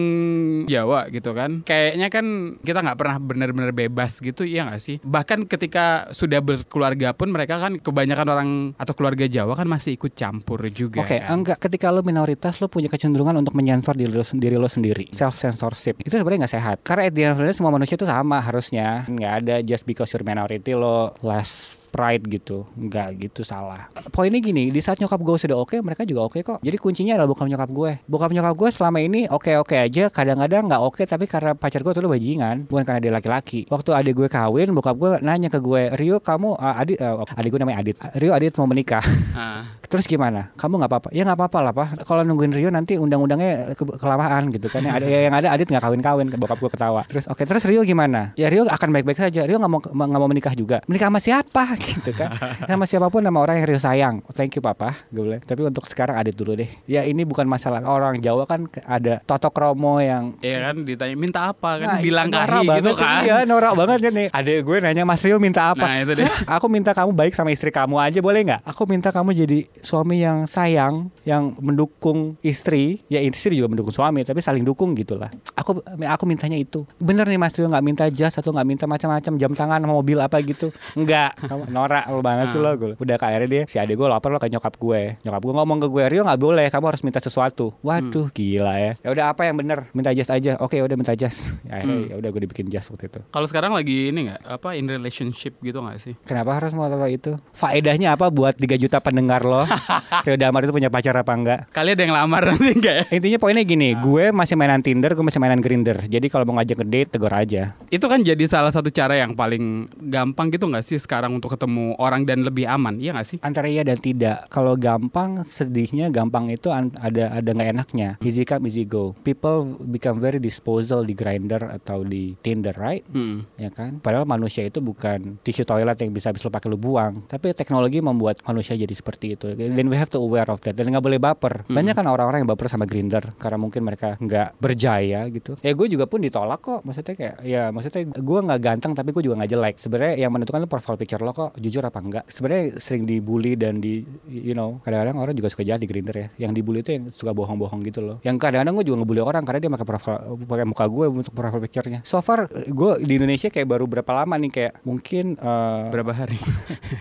[0.65, 4.97] Jawa gitu kan, kayaknya kan kita nggak pernah benar-benar bebas gitu, iya nggak sih?
[5.03, 8.49] Bahkan ketika sudah berkeluarga pun mereka kan kebanyakan orang
[8.80, 11.03] atau keluarga Jawa kan masih ikut campur juga.
[11.03, 11.30] Oke, kan?
[11.30, 15.12] enggak ketika lo minoritas lo punya kecenderungan untuk menyensor diri lo, diri lo sendiri.
[15.13, 15.99] Self censorship.
[16.01, 16.77] Itu sebenarnya nggak sehat.
[16.82, 19.04] Karena at the end of the day semua manusia itu sama harusnya.
[19.12, 24.69] Nggak ada just because you're minority lo less pride gitu nggak gitu salah poinnya gini
[24.69, 27.69] di saat nyokap gue sudah oke mereka juga oke kok jadi kuncinya adalah bokap nyokap
[27.69, 31.82] gue bokap nyokap gue selama ini oke oke aja kadang-kadang nggak oke tapi karena pacar
[31.82, 35.58] gue tuh bajingan bukan karena dia laki-laki waktu adik gue kawin bokap gue nanya ke
[35.58, 39.04] gue Rio kamu uh, adik uh, adik gue namanya Adit Rio Adit mau menikah
[39.38, 39.63] Ah.
[39.88, 40.52] Terus gimana?
[40.60, 41.10] Kamu nggak apa-apa?
[41.15, 42.04] Ya nggak apa-apa lah pak.
[42.04, 44.84] Kalau nungguin Rio nanti undang-undangnya ke- kelamaan gitu kan.
[44.84, 46.28] Yang ada yang ada Adit nggak kawin-kawin.
[46.36, 47.02] Bokap gue ketawa.
[47.08, 48.36] Terus oke terus Rio gimana?
[48.36, 49.47] Ya Rio akan baik-baik saja.
[49.47, 50.84] Rio nggak mau nggak mau menikah juga.
[50.91, 51.77] Menikah sama siapa?
[51.90, 52.34] Gitu kan?
[52.63, 54.22] Sama siapa pun nama orang yang Rio sayang.
[54.32, 54.98] Thank you papa.
[55.08, 55.42] Gue bilang.
[55.42, 56.68] Tapi untuk sekarang Adit dulu deh.
[56.86, 61.40] Ya ini bukan masalah orang Jawa kan ada totok romo yang Iya kan ditanya minta
[61.48, 62.96] apa kan Nah, bilang kahi gitu banget.
[62.96, 63.22] kan.
[63.22, 66.28] Iya norak banget kan nih Adek gue nanya Mas Rio minta apa Nah, itu deh.
[66.56, 70.20] Aku minta kamu baik sama istri kamu aja boleh nggak Aku minta kamu jadi suami
[70.20, 75.30] yang sayang Yang mendukung istri Ya istri juga mendukung suami Tapi saling dukung gitu lah
[75.54, 79.34] Aku aku mintanya itu Bener nih Mas Rio nggak minta jas Atau nggak minta macam-macam
[79.36, 82.93] Jam tangan mobil apa gitu Enggak Kamu norak lo banget sih lo gue.
[82.97, 85.77] Udah kayak akhirnya dia Si adek gue lapar lo ke nyokap gue Nyokap gue ngomong
[85.84, 89.45] ke gue Rio nggak boleh Kamu harus minta sesuatu Waduh gila ya Ya udah apa
[89.45, 92.67] yang bener Minta jas aja Oke udah minta jas ya, akhirnya ya udah gue dibikin
[92.71, 96.13] jas waktu itu Kalau sekarang lagi ini nggak apa in relationship gitu nggak sih?
[96.25, 97.38] Kenapa harus mau tahu itu?
[97.53, 99.67] Faedahnya apa buat 3 juta pendengar lo?
[100.25, 101.60] Rio Damar itu punya pacar apa enggak?
[101.75, 103.03] Kalian ada yang lamar nanti enggak ya?
[103.17, 105.97] Intinya poinnya gini, gue masih mainan Tinder, gue masih mainan Grinder.
[106.06, 107.73] Jadi kalau mau ngajak ke date, tegur aja.
[107.89, 111.98] Itu kan jadi salah satu cara yang paling gampang gitu nggak sih sekarang untuk ketemu
[111.98, 113.38] orang dan lebih aman, iya nggak sih?
[113.41, 114.46] Antara iya dan tidak.
[114.54, 118.10] Kalau gampang, sedihnya gampang itu ada ada nggak enaknya.
[118.22, 119.17] Easy come, easy go.
[119.26, 123.02] People become very disposal di Grinder atau di Tinder, right?
[123.10, 123.50] Hmm.
[123.58, 123.98] ya kan?
[123.98, 127.98] Padahal manusia itu bukan tisu toilet yang bisa habis lo pakai lo buang, tapi teknologi
[127.98, 129.48] membuat manusia jadi seperti itu.
[129.58, 130.78] Dan we have to aware of that.
[130.78, 131.65] Dan nggak boleh baper.
[131.65, 135.58] Banyak kan orang-orang yang baper sama Grinder karena mungkin mereka nggak berjaya gitu.
[135.63, 136.86] Ya gue juga pun ditolak kok.
[136.86, 139.76] Maksudnya kayak ya maksudnya gue nggak ganteng tapi gue juga nggak jelek.
[139.80, 142.25] Sebenarnya yang menentukan itu profile picture lo kok jujur apa enggak.
[142.27, 146.27] Sebenarnya sering dibully dan di you know kadang-kadang orang juga suka jahat di Grinder ya.
[146.47, 148.17] Yang dibully itu yang suka bohong-bohong gitu loh.
[148.21, 151.63] Yang kadang-kadang gue juga ngebully orang karena dia pakai profile pakai muka gue untuk profile
[151.63, 151.99] picture-nya.
[152.03, 156.39] So far gue di Indonesia kayak baru berapa lama nih kayak mungkin eh, Berapa hari?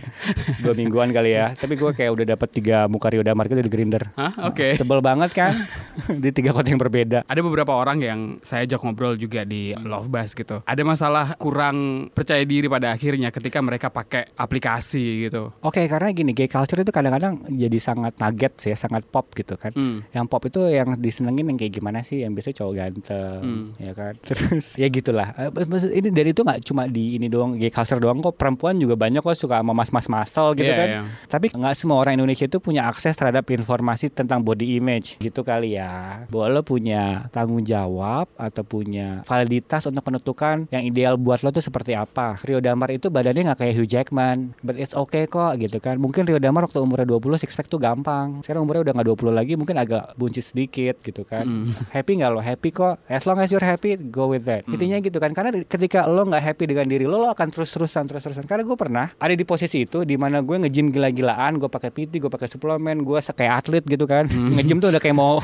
[0.62, 1.52] dua mingguan kali ya.
[1.56, 4.12] Tapi gue kayak udah dapat tiga muka Rio Damar gitu di Grinder.
[4.14, 4.48] Hah?
[4.50, 4.76] Oke.
[4.76, 5.52] Sebel banget kan
[6.22, 7.24] di tiga kota yang berbeda.
[7.26, 10.62] Ada beberapa orang yang saya ajak ngobrol juga di Love Bus gitu.
[10.64, 15.50] Ada masalah kurang percaya diri pada akhirnya ketika mereka pakai aplikasi gitu.
[15.58, 19.56] Oke karena gini gay culture itu kadang-kadang jadi sangat nugget sih ya, sangat pop gitu
[19.56, 19.72] kan.
[19.72, 20.04] Hmm.
[20.10, 22.20] Yang pop itu yang disenengin yang kayak gimana sih?
[22.20, 23.64] Yang biasanya cowok ganteng, Hmm.
[23.76, 24.12] ya kan.
[24.28, 25.28] Terus ya gitulah.
[25.34, 28.36] Eh, maksud- Ini dari itu nggak cuma di ini doang gay culture doang kok.
[28.36, 30.86] Perempuan juga banyak kok suka sama mas-mas masal gitu Iya, kan.
[30.86, 31.00] iya.
[31.26, 35.74] Tapi nggak semua orang Indonesia itu punya akses terhadap informasi tentang body image gitu kali
[35.74, 36.24] ya.
[36.28, 41.64] Bahwa lo punya tanggung jawab atau punya validitas untuk menentukan yang ideal buat lo tuh
[41.64, 42.36] seperti apa.
[42.42, 46.02] Rio Damar itu badannya nggak kayak Hugh Jackman ringan, but it's okay kok gitu kan.
[46.02, 48.42] Mungkin Rio Damar waktu umurnya 20 six pack tuh gampang.
[48.42, 51.46] Sekarang umurnya udah nggak 20 lagi, mungkin agak buncit sedikit gitu kan.
[51.46, 51.70] Hmm.
[51.94, 52.40] Happy nggak lo?
[52.42, 52.98] Happy kok.
[53.06, 54.66] As long as you're happy, go with that.
[54.66, 54.74] Hmm.
[54.74, 55.30] Intinya gitu kan.
[55.32, 58.44] Karena ketika lo nggak happy dengan diri lo, lo akan terus-terusan terus-terusan.
[58.48, 62.18] Karena gue pernah ada di posisi itu di mana gue nge-gym gila-gilaan, gue pakai PT,
[62.18, 64.26] gue pakai suplemen, gue kayak atlet gitu kan.
[64.26, 64.52] Hmm.
[64.58, 65.38] Nge-gym tuh udah kayak mau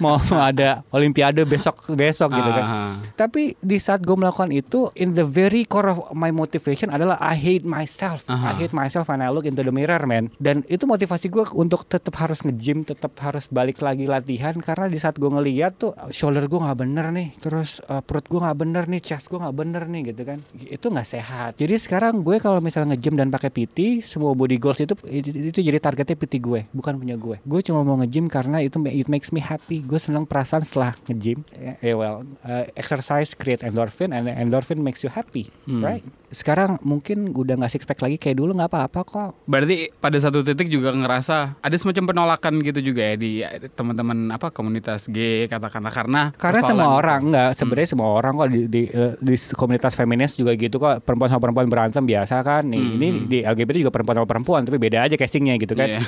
[0.00, 2.64] mau ada olimpiade besok besok gitu kan.
[2.64, 2.94] Ah.
[3.14, 7.34] Tapi di saat gue melakukan itu, in the very core of my motivation adalah I
[7.34, 8.05] hate myself.
[8.26, 8.54] Aha.
[8.54, 10.30] I hate myself when I look into the mirror, man.
[10.38, 14.96] Dan itu motivasi gue untuk tetap harus nge-gym, tetap harus balik lagi latihan karena di
[14.96, 18.84] saat gue ngeliat tuh shoulder gue nggak bener nih, terus uh, perut gue nggak bener
[18.86, 20.38] nih, chest gue nggak bener nih gitu kan.
[20.54, 21.50] Itu nggak sehat.
[21.56, 25.78] Jadi sekarang gue kalau misalnya nge-gym dan pakai PT, semua body goals itu itu, jadi
[25.78, 27.36] targetnya PT gue, bukan punya gue.
[27.42, 29.82] Gue cuma mau nge-gym karena itu it makes me happy.
[29.82, 31.42] Gue seneng perasaan setelah nge-gym.
[31.56, 35.82] Eh, well, uh, exercise create endorphin and endorphin makes you happy, Hmm.
[35.82, 36.04] right?
[36.28, 39.30] Sekarang mungkin udah nggak six pack lagi kayak dulu nggak apa-apa kok.
[39.44, 43.40] Berarti pada satu titik juga ngerasa ada semacam penolakan gitu juga ya di
[43.72, 48.60] teman-teman apa komunitas G katakanlah karena Karena semua orang enggak sebenarnya semua orang kok di,
[48.66, 52.64] di eh, di komunitas feminis juga gitu kok perempuan sama perempuan berantem biasa kan.
[52.64, 52.96] Nih Hmm.
[52.96, 56.00] ini di LGBT juga perempuan sama perempuan tapi beda aja castingnya gitu kan.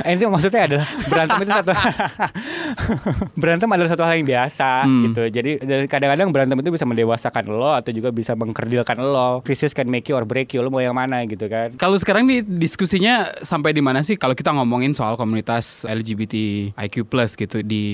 [0.10, 1.72] Itu maksudnya adalah berantem itu satu
[3.40, 5.10] berantem adalah satu hal yang biasa Hmm.
[5.10, 5.22] gitu.
[5.28, 9.40] Jadi dan kadang-kadang berantem itu bisa mendewasakan lo atau juga bisa mengkerdilkan lo.
[9.42, 10.60] Krisis can make you or break you.
[10.60, 11.72] Lo mau yang mana gitu kan?
[11.76, 16.34] Kalau sekarang nih diskusinya sampai di mana sih kalau kita ngomongin soal komunitas LGBT
[16.76, 17.84] IQ plus gitu di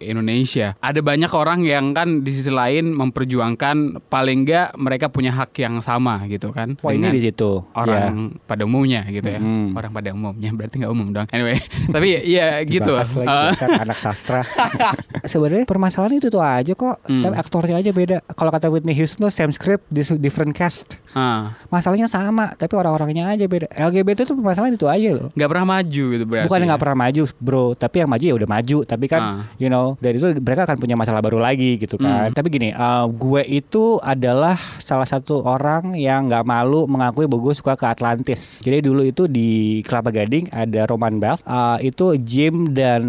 [0.00, 0.74] Indonesia.
[0.80, 5.78] Ada banyak orang yang kan di sisi lain memperjuangkan paling enggak mereka punya hak yang
[5.80, 6.80] sama gitu kan.
[6.80, 7.60] Wah ini di situ.
[7.76, 9.40] orang pada umumnya gitu ya.
[9.40, 9.76] Mhm.
[9.76, 11.26] Orang pada umumnya berarti nggak umum dong.
[11.30, 11.60] Anyway,
[11.94, 12.96] tapi ya gitu.
[12.96, 14.40] Dibahas lagi, Eh, dasar anak sastra.
[15.30, 16.96] Sebenarnya permasalahan itu tuh aja kok.
[17.04, 17.22] Hmm.
[17.22, 18.16] Tapi aktornya aja beda.
[18.32, 20.96] Kalau kata Whitney Houston tuh same script, different cast.
[21.12, 23.66] ah, Masalahnya sama, tapi orang-orangnya aja beda.
[23.70, 25.28] LGBT tuh permasalahan itu aja loh.
[25.32, 26.46] nggak pernah maju gitu berarti.
[26.48, 26.66] Bukan ya.
[26.70, 27.64] nggak pernah maju, bro.
[27.74, 28.78] Tapi yang maju ya udah maju.
[28.84, 29.42] Tapi kan, Ah.
[29.56, 32.30] you know, dari itu mereka akan punya masalah baru lagi gitu kan.
[32.30, 32.36] Hmm.
[32.36, 37.54] Tapi gini, uh, gue itu adalah salah satu orang yang nggak malu mengakui bahwa gue
[37.56, 38.60] suka ke Atlantis.
[38.60, 41.40] Jadi dulu itu di Kelapa Gading ada Roman Bath.
[41.46, 43.02] Uh, itu gym dan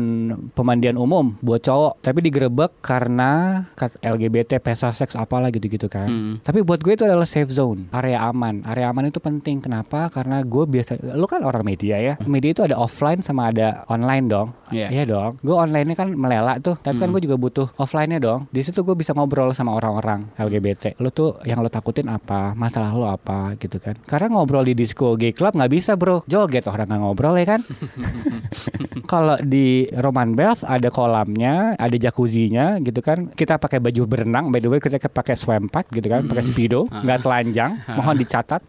[0.56, 2.00] pemandian umum buat cowok.
[2.02, 3.64] Tapi digerebek karena
[4.02, 6.08] LGBT, pesa seks apalah gitu-gitu kan.
[6.08, 6.34] Hmm.
[6.42, 8.64] Tapi buat gue itu adalah safe zone, area aman.
[8.66, 9.60] Area aman itu penting.
[9.60, 10.08] Kenapa?
[10.08, 12.13] Karena gue biasa, lu kan orang media ya.
[12.24, 14.56] Media itu ada offline sama ada online dong.
[14.71, 14.88] Iya.
[14.89, 15.32] Iya dong.
[15.43, 16.80] Gue online-nya kan melelak tuh.
[16.80, 17.15] Tapi kan Hmm.
[17.15, 18.47] gue juga butuh offline-nya dong.
[18.50, 20.95] Di situ gue bisa ngobrol sama orang-orang LGBT.
[21.04, 22.56] Lu tuh yang lo takutin apa?
[22.56, 24.00] Masalah lo apa gitu kan?
[24.08, 26.24] Karena ngobrol di disco gay club nggak bisa bro.
[26.26, 27.62] Joget orang nggak ngobrol ya kan?
[29.12, 33.28] Kalau di Roman Bath ada kolamnya, ada jacuzzinya gitu kan.
[33.34, 37.19] Kita pakai baju berenang, by the way kita pakai swim gitu kan, pakai speedo, nggak
[37.26, 38.62] telanjang, mohon dicatat.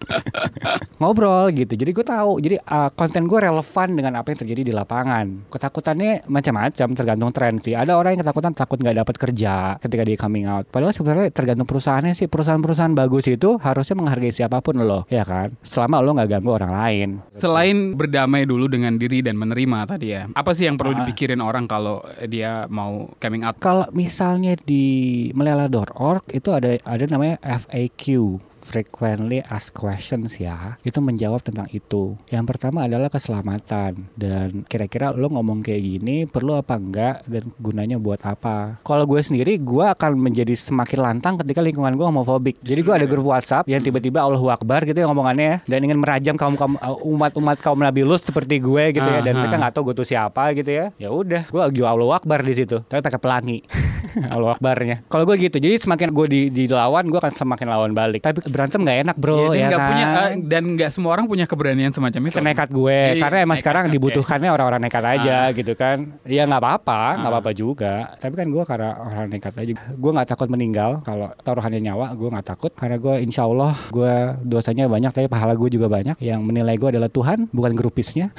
[0.98, 1.74] Ngobrol gitu.
[1.74, 2.32] Jadi gue tahu.
[2.38, 5.50] Jadi uh, konten gue relevan dengan apa yang terjadi di lapangan.
[5.50, 7.74] Ketakutannya macam-macam, tergantung tren sih.
[7.74, 10.64] Ada orang yang ketakutan takut nggak dapat kerja ketika dia coming out.
[10.70, 12.30] Padahal sebenarnya tergantung perusahaannya sih.
[12.30, 15.52] Perusahaan-perusahaan bagus itu harusnya menghargai siapa pun lo, ya kan?
[15.62, 17.08] Selama lo nggak ganggu orang lain.
[17.28, 20.98] Selain berdamai dulu dengan diri dan menerima tadi ya, apa sih yang perlu Ah.
[21.04, 23.56] dipikirin orang kalau dia mau coming out?
[23.58, 24.84] Kalau misalnya di
[25.32, 30.78] melela.org itu ada ada namanya FAQ frequently asked questions ya.
[30.86, 32.16] Itu menjawab tentang itu.
[32.30, 34.08] Yang pertama adalah keselamatan.
[34.14, 37.26] Dan kira-kira lo ngomong kayak gini perlu apa enggak?
[37.26, 38.80] Dan gunanya buat apa?
[38.86, 42.56] Kalau gue sendiri gue akan menjadi semakin lantang ketika lingkungan gue homofobik.
[42.62, 46.34] Jadi gue ada grup WhatsApp yang tiba-tiba Allahu Akbar gitu ya ngomongannya dan ingin merajam
[46.38, 49.20] kaum kaum umat-umat kaum nabilus seperti gue gitu ya.
[49.20, 50.86] Dan mereka nggak tahu gue tuh siapa gitu ya.
[50.96, 52.80] Ya udah gue juga Allahu Akbar di situ.
[52.86, 53.60] Tapi pakai pelangi.
[54.32, 55.02] Allahu Akbarnya.
[55.08, 55.56] Kalau gue gitu.
[55.58, 58.20] Jadi semakin gue di, dilawan gue akan semakin lawan balik.
[58.24, 61.10] Tapi berantem nggak enak bro Iya, dan ya nggak kan punya eh, dan nggak semua
[61.10, 62.34] orang punya keberanian semacam itu.
[62.34, 63.92] senekat gue Iya, karena emang nekat, sekarang oke.
[63.92, 65.46] dibutuhkannya orang-orang nekat aja Ah.
[65.50, 67.34] gitu kan ya nggak apa-apa nggak Ah.
[67.34, 71.80] apa-apa juga tapi kan gue karena orang nekat aja gue nggak takut meninggal kalau taruhannya
[71.82, 74.12] nyawa gue nggak takut karena gue insya Allah gue
[74.42, 78.28] dosanya banyak tapi pahala gue juga banyak yang menilai gue adalah Tuhan bukan grupisnya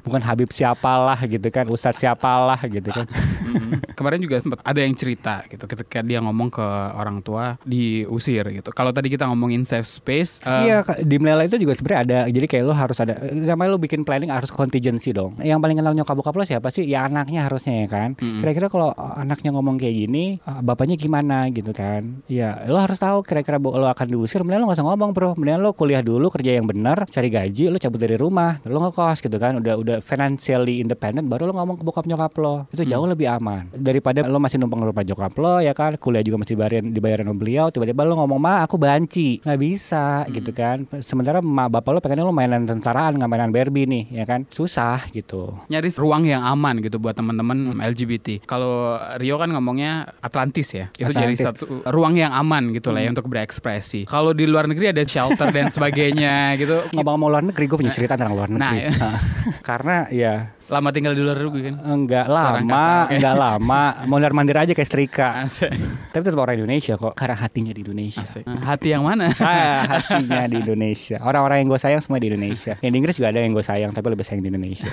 [0.00, 3.04] bukan Habib siapalah gitu kan Ustadz siapalah gitu kan
[3.48, 3.67] Mm.
[3.98, 6.62] Kemarin juga sempat ada yang cerita gitu ketika dia ngomong ke
[6.94, 8.70] orang tua diusir gitu.
[8.70, 12.18] Kalau tadi kita ngomongin safe space, eh, Iya, di Melela itu juga sebenarnya ada.
[12.30, 15.34] Jadi kayak lo harus ada namanya lo bikin planning harus contingency dong.
[15.42, 16.86] Yang paling kenal nyokap bokap lo siapa sih?
[16.86, 18.14] Ya anaknya harusnya ya kan.
[18.20, 18.38] Mm.
[18.38, 22.22] Kira-kira kalau anaknya ngomong kayak gini, bapaknya gimana gitu kan.
[22.30, 25.30] Ya, lo harus tahu kira-kira lo akan diusir, mendingan lo gak usah ngomong, Bro.
[25.34, 29.24] Mendingan lo kuliah dulu, kerja yang benar, cari gaji, lo cabut dari rumah, lo ngekos
[29.24, 29.58] gitu kan.
[29.58, 32.68] Udah udah financially independent baru lo ngomong ke bokap nyokap lo.
[32.70, 33.72] Itu jauh lebih aman.
[33.88, 35.96] Daripada lo masih numpang rumah jokap lo ya kan?
[35.96, 37.66] Kuliah juga masih dibayarin dibayarin sama beliau.
[37.68, 39.40] Tiba-tiba lo ngomong ma aku banci.
[39.40, 40.84] Nggak bisa gitu kan?
[40.98, 44.44] Sementara ma bapak lo pengennya lo mainan tentaraan nggak mainan Barbie nih ya kan?
[44.48, 45.56] Susah gitu.
[45.66, 48.44] Nyaris ruang yang aman gitu buat teman-teman LGBT.
[48.44, 50.92] Kalau Rio kan ngomongnya Atlantis ya.
[50.92, 54.04] Itu jadi satu ruang yang aman gitu lah ya untuk berekspresi.
[54.04, 56.84] Kalau di luar negeri ada shelter dan sebagainya gitu.
[56.92, 58.78] ngomong mau luar negeri gue punya cerita tentang luar Nah, negeri.
[58.80, 58.90] ya.
[58.98, 59.16] Nah,
[59.68, 60.34] karena ya
[60.68, 61.76] Lama tinggal di luar negeri kan.
[61.80, 65.72] enggak lama enggak lama mondar mandir aja kayak setrika Asik.
[66.12, 68.44] tapi tetap orang Indonesia kok karena hatinya di Indonesia Asik.
[68.44, 69.32] Hati yang mana?
[69.40, 71.16] Ah, hatinya di Indonesia.
[71.24, 72.76] Orang-orang yang gue sayang semua di Indonesia.
[72.84, 74.90] Yang di Inggris juga ada yang gue sayang, tapi lebih sayang di Indonesia.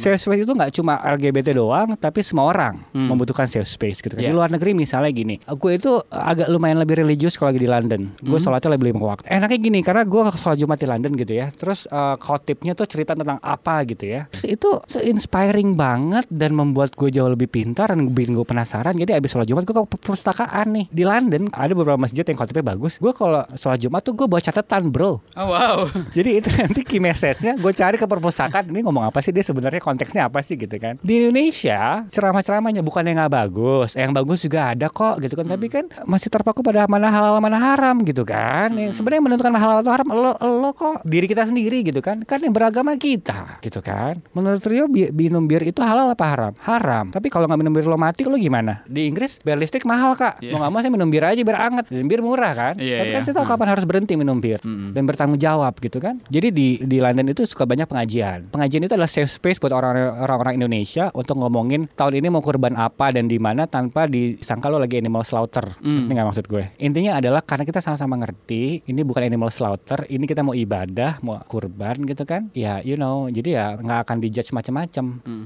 [0.00, 4.24] safe space itu nggak cuma LGBT doang, tapi semua orang membutuhkan safe space gitu kan.
[4.24, 4.32] Iya.
[4.32, 8.00] Di luar negeri misalnya gini, gue itu agak lumayan lebih religius kalau lagi di London.
[8.24, 9.28] Gue sholatnya lebih lima waktu.
[9.28, 11.52] Enaknya gini, karena gue sholat Jumat di London gitu ya.
[11.52, 14.24] Terus eh, khotibnya tuh cerita tentang apa gitu ya.
[14.32, 14.70] Terus itu,
[15.04, 18.94] itu inspiring banget dan membuat gue jauh lebih pintar dan bikin gue penasaran.
[18.94, 21.50] Jadi abis sholat Jumat gue ke perpustakaan nih di London.
[21.50, 23.02] Ada beberapa masjid yang khotibnya bagus.
[23.02, 25.18] Gue kalau sholat Jumat tuh gue bawa catatan bro.
[25.34, 25.90] Oh wow.
[26.16, 29.82] Jadi itu nanti key message-nya gue cari ke perpustakaan ini ngomong apa sih dia sebenarnya
[29.82, 31.02] konteksnya apa sih gitu kan.
[31.02, 35.50] Di Indonesia ceramah-ceramahnya bukan yang nggak bagus, yang bagus juga ada kok gitu kan.
[35.50, 38.70] Tapi kan masih terpaku pada mana halal mana haram gitu kan.
[38.78, 42.22] Yang sebenarnya menentukan halal atau haram lo lo kok diri kita sendiri gitu kan.
[42.22, 44.22] Kan yang beragama kita gitu kan.
[44.30, 46.52] Menurut Rio bi- minum bir itu halal apa haram?
[46.58, 47.12] Haram.
[47.12, 48.80] Tapi kalau nggak minum bir lo mati lo gimana?
[48.84, 50.40] Di Inggris bir listrik mahal kak.
[50.40, 50.50] Iya.
[50.50, 51.84] Mau nggak mau saya minum bir aja biar anget.
[51.88, 52.74] Dan bir murah kan.
[52.80, 53.26] Iya, Tapi kan iya.
[53.26, 54.96] saya tahu kapan harus berhenti minum bir Mm-mm.
[54.96, 56.16] dan bertanggung jawab gitu kan.
[56.26, 58.48] Jadi di di London itu suka banyak pengajian.
[58.48, 62.72] Pengajian itu adalah safe space buat orang- orang-orang Indonesia untuk ngomongin tahun ini mau kurban
[62.74, 65.68] apa dan di mana tanpa disangka lo lagi animal slaughter.
[65.78, 66.08] Mm.
[66.08, 66.64] Ini nggak maksud gue.
[66.78, 71.36] Intinya adalah karena kita sama-sama ngerti ini bukan animal slaughter, ini kita mau ibadah, mau
[71.44, 72.48] kurban gitu kan.
[72.52, 74.97] Ya you know, jadi ya nggak akan dijudge macam-macam.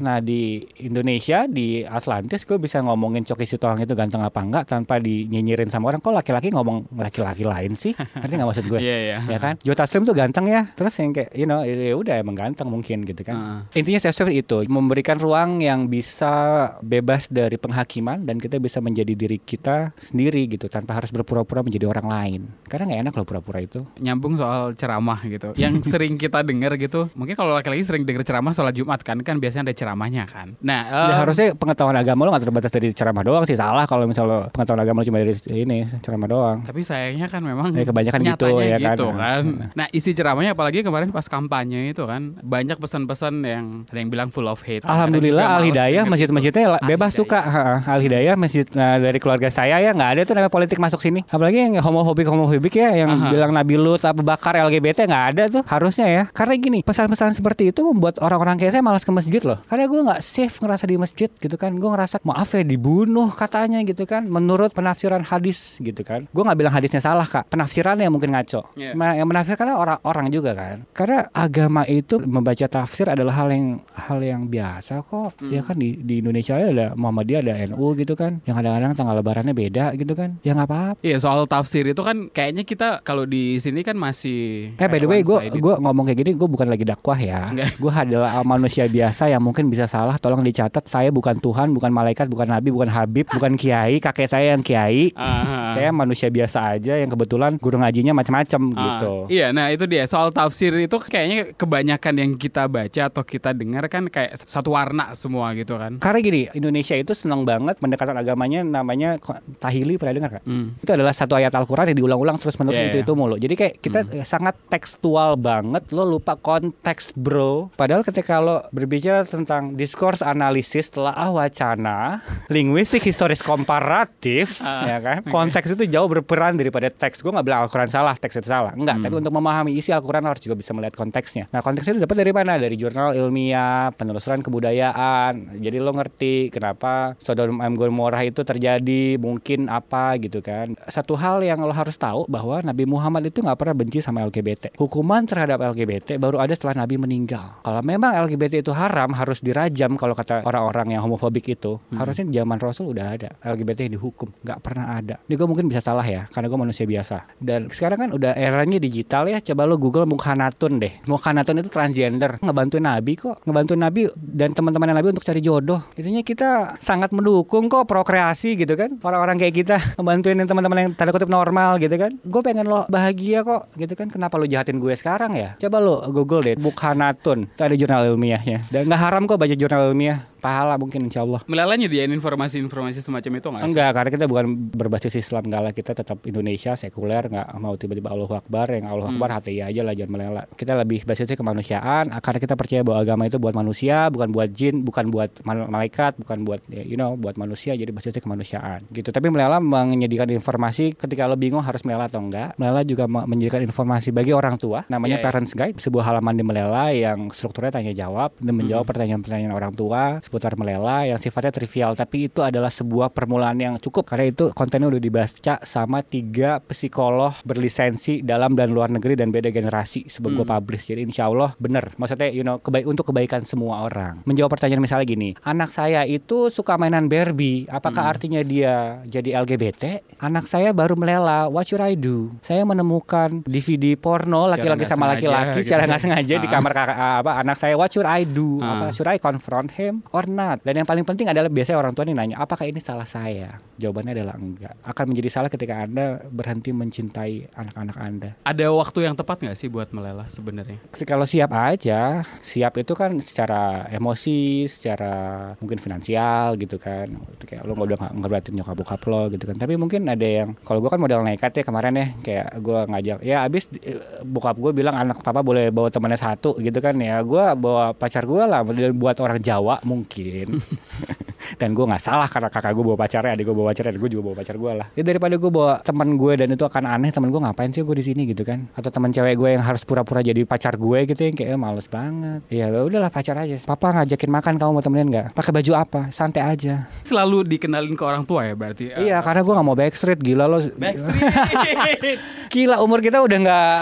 [0.03, 4.99] Nah di Indonesia di Atlantis gue bisa ngomongin Coki Sitohang itu ganteng apa enggak tanpa
[4.99, 6.01] dinyinyirin sama orang.
[6.01, 7.93] Kok laki-laki ngomong laki-laki lain sih?
[7.97, 8.81] Ngerti nggak maksud gue?
[8.93, 9.19] Iya iya.
[9.23, 12.35] ya kan Joe Taslim tuh ganteng ya terus yang kayak you know ya udah emang
[12.35, 18.27] ganteng mungkin gitu kan intinya safe space itu memberikan ruang yang bisa bebas dari penghakiman
[18.27, 22.91] dan kita bisa menjadi diri kita sendiri gitu tanpa harus berpura-pura menjadi orang lain karena
[22.91, 25.53] nggak enak loh pura-pura itu Nyambung soal ceramah gitu.
[25.59, 27.11] Yang sering kita dengar gitu.
[27.19, 30.55] Mungkin kalau laki-laki sering dengar ceramah sholat Jumat kan kan biasanya ada ceramahnya kan.
[30.63, 34.07] Nah, Ya, eh, harusnya pengetahuan agama lo nggak terbatas dari ceramah doang sih salah kalau
[34.07, 37.83] misalnya lo pengetahuan agama lo cuma dari ini ceramah doang Tapi sayangnya kan memang Ya,
[37.83, 38.95] kebanyakan gitu, ya kan.
[38.95, 39.43] gitu kan.
[39.75, 44.29] Nah isi ceramahnya apalagi kemarin pas kampanye itu kan banyak pesan-pesan yang ada yang bilang
[44.29, 44.85] full of hate.
[44.85, 47.43] Alhamdulillah Al Hidayah masjid-masjidnya bebas tuh kak
[47.87, 51.23] Al Hidayah masjid nah, dari keluarga saya ya nggak ada tuh namanya politik masuk sini
[51.31, 53.31] apalagi yang homofobik homofobik ya yang Aha.
[53.31, 57.71] bilang Nabi Lut Abu Bakar LGBT nggak ada tuh harusnya ya karena gini pesan-pesan seperti
[57.71, 59.59] itu membuat orang-orang kayak saya malas ke masjid loh.
[59.67, 61.75] Karena gue nggak safe ngerasa di masjid gitu kan.
[61.77, 66.27] Gue ngerasa maaf ya dibunuh katanya gitu kan menurut penafsiran hadis gitu kan.
[66.31, 67.47] Gue nggak bilang hadisnya salah kak.
[67.49, 68.73] Penafsirannya yang mungkin ngaco.
[68.95, 70.77] Ma- yang menafsirkan orang-orang juga kan.
[70.93, 75.37] Karena agama itu membaca tafsir adalah hal yang hal yang biasa kok.
[75.45, 78.41] Ya kan di, di Indonesia ada Muhammadiyah ada NU gitu kan.
[78.49, 80.39] Yang kadang-kadang tanggal lebarannya beda gitu kan.
[80.41, 81.01] Ya nggak apa-apa.
[81.05, 85.09] Iya soal tafsir itu kan kayaknya kita kalau di sini kan masih Eh by the
[85.09, 87.53] way gue gue ngomong kayak gini gue bukan lagi dakwah ya.
[87.77, 92.27] Gue adalah manusia biasa yang mungkin bisa salah tolong dicatat saya bukan Tuhan bukan malaikat
[92.29, 96.97] bukan nabi bukan habib bukan kiai kakek saya yang kiai Ah, saya manusia biasa aja
[96.97, 98.81] yang kebetulan guru ngajinya macam-macam ah.
[98.81, 103.51] gitu Iya, nah itu dia soal tafsir itu kayaknya kebanyakan yang kita baca atau kita
[103.57, 105.99] dengar kan kayak satu warna semua gitu kan.
[105.99, 109.19] Karena gini, Indonesia itu senang banget pendekatan agamanya namanya
[109.59, 110.43] tahili pernah dengar kan?
[110.47, 110.67] Hmm.
[110.79, 113.05] Itu adalah satu ayat Al-Qur'an yang diulang-ulang terus menerus Iya, itu iya.
[113.05, 113.37] itu mulu.
[113.37, 117.75] Jadi kayak kita sangat tekstual banget, lo lupa konteks, Bro.
[117.75, 125.27] Padahal ketika lo berbicara tentang discourse analisis telah wacana, linguistik historis komparatif, ya kan?
[125.27, 127.19] Konteks itu jauh berperan daripada teks.
[127.19, 128.71] Gue nggak bilang Al-Qur'an salah, teks itu salah.
[128.79, 131.51] Enggak, tapi untuk memahami isi Al-Qur'an harus juga bisa melihat konteksnya.
[131.51, 132.53] Nah, konteksnya itu dapat dari mana?
[132.61, 135.59] Dari jurnal ilmiah, penelusuran kebudayaan.
[135.59, 140.77] Jadi lo ngerti kenapa Sodom and Gomorrah itu terjadi, mungkin apa gitu kan.
[140.87, 144.77] Satu hal yang lo harus tahu bahwa Nabi Muhammad itu nggak pernah benci sama LGBT.
[144.77, 147.65] Hukuman terhadap LGBT baru ada setelah Nabi meninggal.
[147.65, 151.81] Kalau memang LGBT itu haram, harus dirajam kalau kata orang-orang yang homofobik itu.
[151.93, 154.29] Harusnya di zaman Rasul udah ada LGBT yang dihukum.
[154.45, 155.15] Nggak pernah ada.
[155.27, 157.41] Ini gue mungkin bisa salah ya, karena gue manusia biasa.
[157.41, 159.41] Dan sekarang kan udah eranya digital ya.
[159.41, 160.93] Coba lo Google Mukhanatun deh.
[161.09, 165.81] Mukhanatun itu transgender, ngebantu Nabi kok, ngebantu Nabi dan teman-teman Nabi untuk cari jodoh.
[165.97, 168.99] Itunya kita sangat mendukung kok prokreasi gitu kan.
[169.01, 172.13] Orang-orang kayak kita ngebantuin yang teman-teman yang tanda kutip normal gitu kan.
[172.23, 174.11] Gue pengen lo bahagia kok gitu kan.
[174.11, 175.55] Kenapa lo jahatin gue sekarang ya?
[175.57, 177.49] Coba lo Google deh Mukhanatun.
[177.55, 178.69] Itu ada jurnal ilmiahnya.
[178.69, 180.19] Dan Iya, nggak haram kok baca jurnal ilmiah.
[180.43, 181.39] Pahala mungkin insya Allah.
[181.47, 183.63] Melala nyediain informasi-informasi semacam itu nggak?
[183.63, 185.73] Enggak, karena kita bukan berbasis Islam enggak lah.
[185.73, 188.67] Kita tetap Indonesia sekuler, nggak mau tiba-tiba Allahu Akbar.
[188.75, 190.43] Yang Allahu Akbar hati aja lah, jangan melela.
[190.51, 194.83] Kita lebih basisnya kemanusiaan, karena kita percaya bahwa agama itu buat manusia, bukan buat jin,
[194.83, 197.79] bukan buat mal- malaikat, bukan buat ya, you know, buat manusia.
[197.79, 198.83] Jadi basisnya kemanusiaan.
[198.91, 199.15] Gitu.
[199.15, 202.59] Tapi melela menyediakan informasi ketika lo bingung harus melela atau enggak.
[202.59, 205.27] Melela juga me- menyediakan informasi bagi orang tua, namanya Iya, iya.
[205.31, 210.17] Parents Guide, sebuah halaman di Melela yang strukturnya tanya jawab dan menjawab pertanyaan-pertanyaan orang tua
[210.25, 211.93] seputar Melela yang sifatnya trivial.
[211.93, 217.37] Tapi itu adalah sebuah permulaan yang cukup karena itu kontennya udah dibaca sama tiga psikolog
[217.45, 220.89] berlisensi dalam dan luar negeri dan beda generasi sebelum gue publish.
[220.89, 221.93] Jadi insya Allah bener.
[222.01, 224.25] Maksudnya you know kebaik untuk kebaikan semua orang.
[224.25, 227.69] Menjawab pertanyaan misalnya gini anak saya itu suka mainan Barbie.
[227.69, 231.53] Apakah artinya dia jadi LGBT anak saya baru melela.
[231.53, 232.33] What should I do?
[232.41, 235.89] Saya menemukan DVD porno Secara laki-laki nggak sama sengaja laki-laki gitu secara ya.
[235.93, 236.51] nggak sengaja di Ah.
[236.53, 238.73] kamar kakak apa anak saya what should I do Ah.
[238.79, 240.63] apa should I confront him or not?
[240.63, 243.59] Dan yang paling penting adalah biasanya orang tua nih nanya apakah ini salah saya?
[243.77, 244.75] Jawabannya adalah enggak.
[244.87, 248.31] Akan menjadi salah ketika anda berhenti mencintai anak-anak anda.
[248.47, 250.79] Ada waktu yang tepat nggak sih buat Melela sebenarnya?
[251.03, 255.13] kalau siap aja siap itu kan secara emosi secara
[255.59, 257.11] mungkin finansial gitu kan.
[257.43, 259.57] Kayak lo udah nggak ngeliatin nyokap bokap lo gitu kan.
[259.59, 263.19] Tapi mungkin ada yang kalau gue kan modal nekat ya kemarin ya kayak gue ngajak
[263.27, 267.19] ya abis eh, bokap gue bilang anak papa boleh bawa temannya satu gitu kan ya.
[267.27, 268.61] Gue bawa pacar gue lah
[268.93, 270.61] buat orang Jawa mungkin.
[271.61, 274.23] Dan gue nggak salah karena kakak gue bawa pacarnya adik gue bawa pacarnya gue juga
[274.31, 274.87] bawa pacar gue lah.
[274.95, 277.97] Ya daripada gue bawa teman gue dan itu akan aneh teman gue ngapain sih gue
[277.97, 278.69] di sini gitu kan?
[278.73, 281.89] Atau teman cewek gue yang harus pura-pura jadi pacar gue gitu yang kayak "Eh, males
[281.91, 282.41] banget.
[282.49, 283.57] Ya udahlah pacar aja.
[283.65, 285.27] Papa ngajakin makan kamu mau temenin nggak?
[285.35, 286.01] Pakai baju apa?
[286.15, 286.87] Santai aja.
[287.05, 288.93] Selalu dikenalin ke orang tua ya berarti?
[288.93, 290.59] iya karena gue nggak mau backstreet gila lo.
[290.63, 292.19] Backstreet.
[292.53, 293.79] gila umur kita udah nggak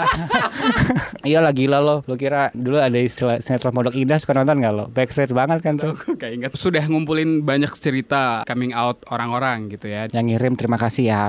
[1.27, 4.85] iyalah gila lo lo kira dulu ada istilah sinetron pondok indah suka nonton nggak lo
[4.87, 10.05] backstreet banget kan tuh kayak ingat sudah ngumpulin banyak cerita coming out orang-orang gitu ya.
[10.13, 11.23] yang ngirim terima kasih ya.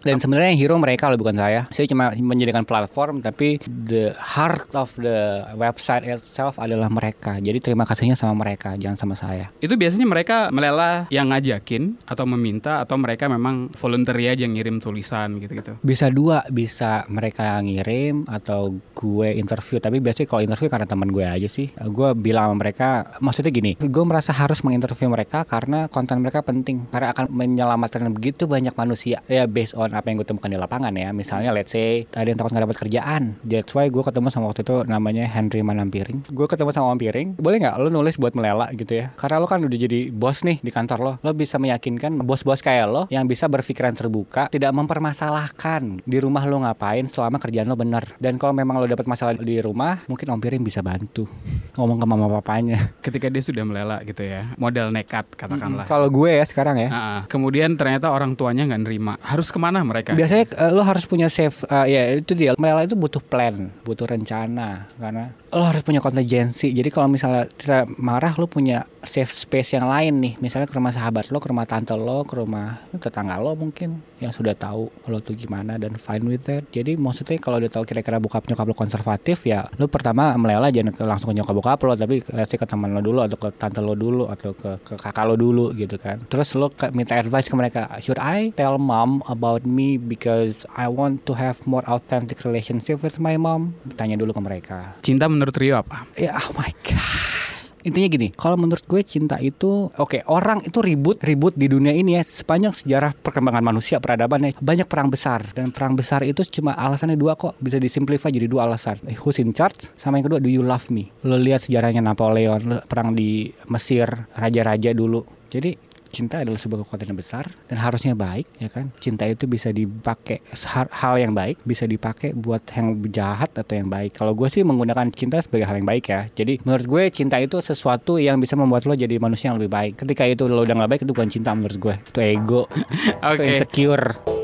[0.00, 1.60] Dan sebenarnya yang hero mereka loh bukan saya.
[1.68, 7.36] Saya cuma menjadikan platform tapi the heart of the website itself adalah mereka.
[7.38, 9.52] Jadi terima kasihnya sama mereka, jangan sama saya.
[9.60, 15.36] Itu biasanya mereka melela yang ngajakin atau meminta atau mereka memang voluntary aja ngirim tulisan
[15.38, 15.76] gitu-gitu.
[15.84, 19.78] Bisa dua, bisa mereka ngirim atau gue interview.
[19.78, 21.70] Tapi biasanya kalau interview karena teman gue aja sih.
[21.74, 22.88] Gue bilang sama mereka,
[23.20, 26.88] maksudnya gini, gue merasa harus menginterview mereka karena konten mereka penting.
[26.88, 29.20] Karena akan menyelamatkan begitu banyak manusia.
[29.28, 31.12] Ya based on apa yang gue temukan di lapangan ya.
[31.12, 33.22] Misalnya let's say ada yang takut nggak dapat kerjaan.
[33.44, 36.30] That's why gue ketemu sama waktu itu namanya Henry Manampiring.
[36.32, 37.36] Gue ketemu sama Manampiring.
[37.36, 39.12] Boleh nggak lo nulis buat melela gitu ya?
[39.18, 41.12] Karena lo kan udah jadi bos nih di kantor lo.
[41.20, 46.62] Lo bisa meyakinkan bos-bos kayak lo yang bisa berpikiran terbuka, tidak mempermasalahkan di rumah lo
[46.62, 46.77] ngapain
[47.10, 48.06] selama kerjaan lo bener.
[48.22, 51.26] Dan kalau memang lo dapat masalah di rumah, mungkin Om Piring bisa bantu
[51.74, 52.78] ngomong ke mama papanya.
[53.04, 55.84] Ketika dia sudah melela gitu ya, modal nekat katakanlah.
[55.84, 57.20] Kalau gue ya sekarang ya, Ah, ah.
[57.26, 59.14] kemudian ternyata orang tuanya nggak nerima.
[59.20, 60.14] Harus ke mana mereka?
[60.14, 62.54] Biasanya eh, lo harus punya save eh, ya itu dia.
[62.56, 66.70] Melela itu butuh plan, butuh rencana karena lo harus punya kontingensi.
[66.70, 70.34] Jadi kalau misalnya kita marah lo punya safe space yang lain nih.
[70.38, 74.34] Misalnya ke rumah sahabat lo, ke rumah tante lo, ke rumah tetangga lo mungkin yang
[74.34, 76.68] sudah tahu lo tuh gimana dan fine with that.
[76.68, 80.92] Jadi maksudnya kalau udah tahu kira-kira bokap nyokap lo konservatif ya lo pertama melela jangan
[81.08, 83.94] langsung ke nyokap bokap lo tapi let's ke teman lo dulu atau ke tante lo
[83.94, 86.20] dulu atau ke, ke kakak lo dulu gitu kan.
[86.26, 87.88] Terus lo ke- minta advice ke mereka.
[88.02, 93.22] Should I tell mom about me because I want to have more authentic relationship with
[93.22, 93.78] my mom?
[93.94, 94.78] Tanya dulu ke mereka.
[95.00, 96.04] Cinta menurut Rio apa?
[96.18, 97.47] Ya, oh my god.
[97.88, 102.20] Intinya gini, kalau menurut gue cinta itu oke orang itu ribut ribut di dunia ini
[102.20, 102.22] ya.
[102.22, 105.40] Sepanjang sejarah perkembangan manusia peradaban ya banyak perang besar.
[105.56, 107.56] Dan perang besar itu cuma alasannya dua kok.
[107.56, 109.00] Bisa disimplify jadi dua alasan.
[109.24, 109.88] Who's in charge?
[109.96, 111.08] Sama yang kedua do you love me?
[111.24, 115.24] Lo lihat sejarahnya Napoleon perang di Mesir raja-raja dulu.
[115.48, 118.90] Jadi cinta adalah sebuah kekuatan yang besar dan harusnya baik ya kan?
[118.98, 124.14] Cinta itu bisa dipakai hal- yang baik bisa dipakai buat yang jahat atau yang baik.
[124.14, 126.30] Kalau gue sih menggunakan cinta sebagai hal yang baik ya.
[126.32, 129.92] Jadi menurut gue cinta itu sesuatu yang bisa membuat lo jadi manusia yang lebih baik.
[129.98, 131.94] Ketika itu lo udah nggak baik itu bukan cinta menurut gue.
[131.98, 132.62] Itu ego.
[133.18, 133.44] Itu Oke.
[133.44, 134.37] insecure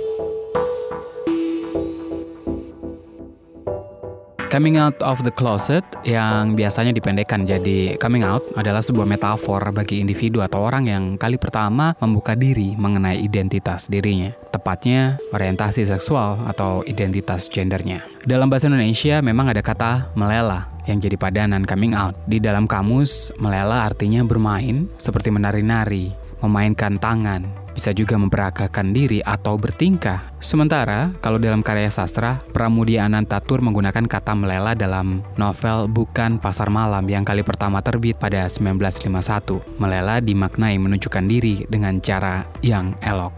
[4.55, 9.99] Coming out of the closet yang biasanya dipendekkan jadi coming out adalah sebuah metafor bagi
[9.99, 14.31] individu atau orang yang kali pertama membuka diri mengenai identitas dirinya.
[14.55, 18.07] Tepatnya orientasi seksual atau identitas gendernya.
[18.23, 22.15] Dalam bahasa Indonesia memang ada kata melela yang jadi padanan coming out.
[22.31, 29.59] Di dalam kamus, melela artinya bermain seperti menari-nari, memainkan tangan, bisa juga memperagakan diri atau
[29.59, 30.33] bertingkah.
[30.39, 37.05] Sementara, kalau dalam karya sastra, Pramudia Anantatur menggunakan kata melela dalam novel Bukan Pasar Malam
[37.11, 39.83] yang kali pertama terbit pada 1951.
[39.83, 43.35] Melela dimaknai menunjukkan diri dengan cara yang elok.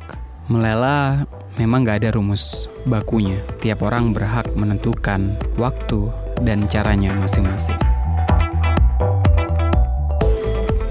[0.53, 1.26] Melela
[1.59, 3.41] memang gak ada rumus bakunya.
[3.64, 6.12] Tiap orang berhak menentukan waktu
[6.45, 7.96] dan caranya masing-masing.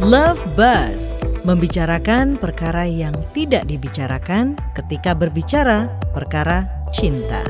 [0.05, 7.41] Love Buzz membicarakan perkara yang tidak dibicarakan ketika berbicara perkara cinta.